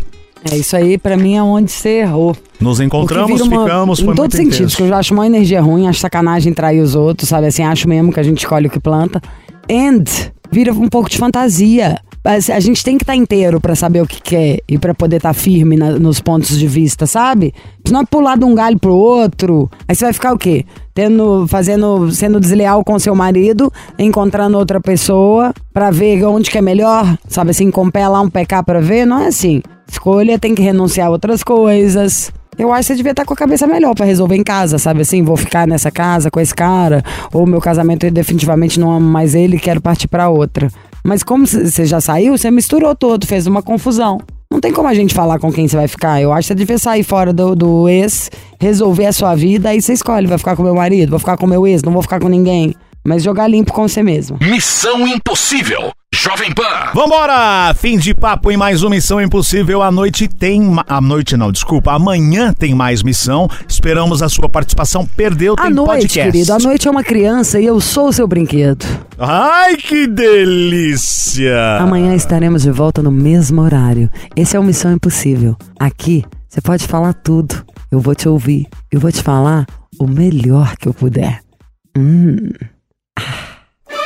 é 0.48 0.56
isso 0.56 0.76
aí, 0.76 0.96
pra 0.96 1.16
mim 1.16 1.34
é 1.36 1.42
onde 1.42 1.72
você 1.72 1.98
errou. 2.02 2.36
Nos 2.60 2.78
encontramos, 2.80 3.40
uma- 3.40 3.64
ficamos, 3.64 3.98
foi 3.98 4.12
Em 4.12 4.14
todos 4.14 4.18
muito 4.20 4.32
os 4.32 4.36
sentidos, 4.38 4.58
intenso. 4.60 4.76
que 4.76 4.82
eu 4.84 4.88
já 4.88 4.98
acho 4.98 5.12
uma 5.12 5.26
energia 5.26 5.60
ruim, 5.60 5.88
acho 5.88 5.98
sacanagem 5.98 6.52
trair 6.54 6.80
os 6.80 6.94
outros, 6.94 7.28
sabe? 7.28 7.48
Assim, 7.48 7.64
acho 7.64 7.88
mesmo 7.88 8.12
que 8.12 8.20
a 8.20 8.22
gente 8.22 8.38
escolhe 8.38 8.68
o 8.68 8.70
que 8.70 8.78
planta. 8.78 9.20
And 9.68 10.04
vira 10.50 10.72
um 10.72 10.88
pouco 10.88 11.10
de 11.10 11.18
fantasia. 11.18 11.98
A 12.26 12.60
gente 12.60 12.82
tem 12.84 12.98
que 12.98 13.04
estar 13.04 13.14
inteiro 13.14 13.60
pra 13.60 13.74
saber 13.76 14.00
o 14.02 14.06
que 14.06 14.20
quer 14.20 14.58
e 14.68 14.76
pra 14.78 14.92
poder 14.92 15.16
estar 15.18 15.32
firme 15.32 15.76
na- 15.76 15.92
nos 15.92 16.20
pontos 16.20 16.58
de 16.58 16.66
vista, 16.66 17.06
sabe? 17.06 17.54
Senão 17.86 18.04
pular 18.04 18.36
de 18.36 18.44
um 18.44 18.54
galho 18.54 18.78
pro 18.78 18.92
outro. 18.94 19.70
Aí 19.86 19.94
você 19.94 20.04
vai 20.04 20.12
ficar 20.12 20.32
o 20.32 20.38
quê? 20.38 20.64
Tendo, 20.92 21.46
fazendo, 21.46 22.10
sendo 22.10 22.40
desleal 22.40 22.82
com 22.82 22.98
seu 22.98 23.14
marido, 23.14 23.72
encontrando 23.98 24.58
outra 24.58 24.80
pessoa 24.80 25.52
pra 25.72 25.90
ver 25.90 26.24
onde 26.24 26.50
que 26.50 26.58
é 26.58 26.62
melhor, 26.62 27.16
sabe 27.28 27.50
assim, 27.50 27.70
com 27.70 27.86
o 27.86 27.92
pé 27.92 28.08
lá 28.08 28.20
um 28.20 28.28
pecar 28.30 28.64
pra 28.64 28.80
ver, 28.80 29.06
não 29.06 29.20
é 29.20 29.26
assim. 29.28 29.62
Escolha 29.88 30.38
tem 30.38 30.54
que 30.54 30.62
renunciar 30.62 31.06
a 31.06 31.10
outras 31.10 31.44
coisas. 31.44 32.32
Eu 32.58 32.72
acho 32.72 32.80
que 32.80 32.86
você 32.86 32.94
devia 32.96 33.10
estar 33.12 33.26
com 33.26 33.34
a 33.34 33.36
cabeça 33.36 33.66
melhor 33.66 33.94
pra 33.94 34.06
resolver 34.06 34.34
em 34.34 34.42
casa, 34.42 34.78
sabe 34.78 35.02
assim? 35.02 35.22
Vou 35.22 35.36
ficar 35.36 35.66
nessa 35.68 35.90
casa 35.90 36.30
com 36.30 36.40
esse 36.40 36.54
cara, 36.54 37.02
ou 37.30 37.46
meu 37.46 37.60
casamento 37.60 38.06
eu 38.06 38.10
definitivamente 38.10 38.80
não 38.80 38.90
amo 38.90 39.06
mais 39.06 39.34
ele 39.34 39.58
quero 39.58 39.78
partir 39.80 40.08
pra 40.08 40.30
outra. 40.30 40.68
Mas 41.06 41.22
como 41.22 41.46
você 41.46 41.86
já 41.86 42.00
saiu, 42.00 42.36
você 42.36 42.50
misturou 42.50 42.92
todo, 42.92 43.28
fez 43.28 43.46
uma 43.46 43.62
confusão. 43.62 44.18
Não 44.50 44.60
tem 44.60 44.72
como 44.72 44.88
a 44.88 44.94
gente 44.94 45.14
falar 45.14 45.38
com 45.38 45.52
quem 45.52 45.68
você 45.68 45.76
vai 45.76 45.86
ficar. 45.86 46.20
Eu 46.20 46.32
acho 46.32 46.42
que 46.42 46.48
você 46.48 46.54
devia 46.56 46.78
sair 46.80 47.04
fora 47.04 47.32
do, 47.32 47.54
do 47.54 47.88
ex, 47.88 48.28
resolver 48.60 49.06
a 49.06 49.12
sua 49.12 49.36
vida, 49.36 49.68
aí 49.68 49.80
você 49.80 49.92
escolhe. 49.92 50.26
Vai 50.26 50.36
ficar 50.36 50.56
com 50.56 50.64
meu 50.64 50.74
marido, 50.74 51.10
vou 51.10 51.20
ficar 51.20 51.36
com 51.36 51.46
meu 51.46 51.64
ex, 51.64 51.80
não 51.84 51.92
vou 51.92 52.02
ficar 52.02 52.18
com 52.18 52.28
ninguém. 52.28 52.74
Mas 53.06 53.22
jogar 53.22 53.46
limpo 53.48 53.72
com 53.72 53.86
você 53.88 54.02
mesmo. 54.02 54.36
Missão 54.42 55.06
Impossível. 55.06 55.92
Jovem 56.14 56.52
Pan. 56.52 56.90
Vambora! 56.94 57.74
Fim 57.74 57.98
de 57.98 58.14
papo 58.14 58.50
em 58.50 58.56
mais 58.56 58.82
uma 58.82 58.90
Missão 58.90 59.20
Impossível. 59.20 59.82
À 59.82 59.90
noite 59.92 60.26
tem. 60.26 60.60
ma- 60.62 60.84
À 60.88 61.00
noite 61.00 61.36
não, 61.36 61.52
desculpa. 61.52 61.92
Amanhã 61.92 62.52
tem 62.52 62.74
mais 62.74 63.02
missão. 63.02 63.48
Esperamos 63.68 64.22
a 64.22 64.28
sua 64.28 64.48
participação. 64.48 65.06
Perdeu, 65.06 65.54
tem 65.54 65.66
À 65.66 65.70
noite, 65.70 65.88
podcast. 66.02 66.32
querido, 66.32 66.52
à 66.52 66.58
noite 66.58 66.88
é 66.88 66.90
uma 66.90 67.04
criança 67.04 67.60
e 67.60 67.66
eu 67.66 67.80
sou 67.80 68.08
o 68.08 68.12
seu 68.12 68.26
brinquedo. 68.26 68.84
Ai, 69.18 69.76
que 69.76 70.06
delícia! 70.06 71.78
Amanhã 71.80 72.14
estaremos 72.14 72.62
de 72.62 72.70
volta 72.70 73.02
no 73.02 73.10
mesmo 73.10 73.60
horário. 73.62 74.10
Esse 74.34 74.56
é 74.56 74.60
o 74.60 74.64
Missão 74.64 74.92
Impossível. 74.92 75.56
Aqui 75.78 76.24
você 76.48 76.60
pode 76.60 76.86
falar 76.86 77.12
tudo. 77.12 77.64
Eu 77.92 78.00
vou 78.00 78.14
te 78.14 78.28
ouvir. 78.28 78.66
Eu 78.90 78.98
vou 79.00 79.12
te 79.12 79.22
falar 79.22 79.66
o 80.00 80.06
melhor 80.06 80.76
que 80.76 80.88
eu 80.88 80.94
puder. 80.94 81.40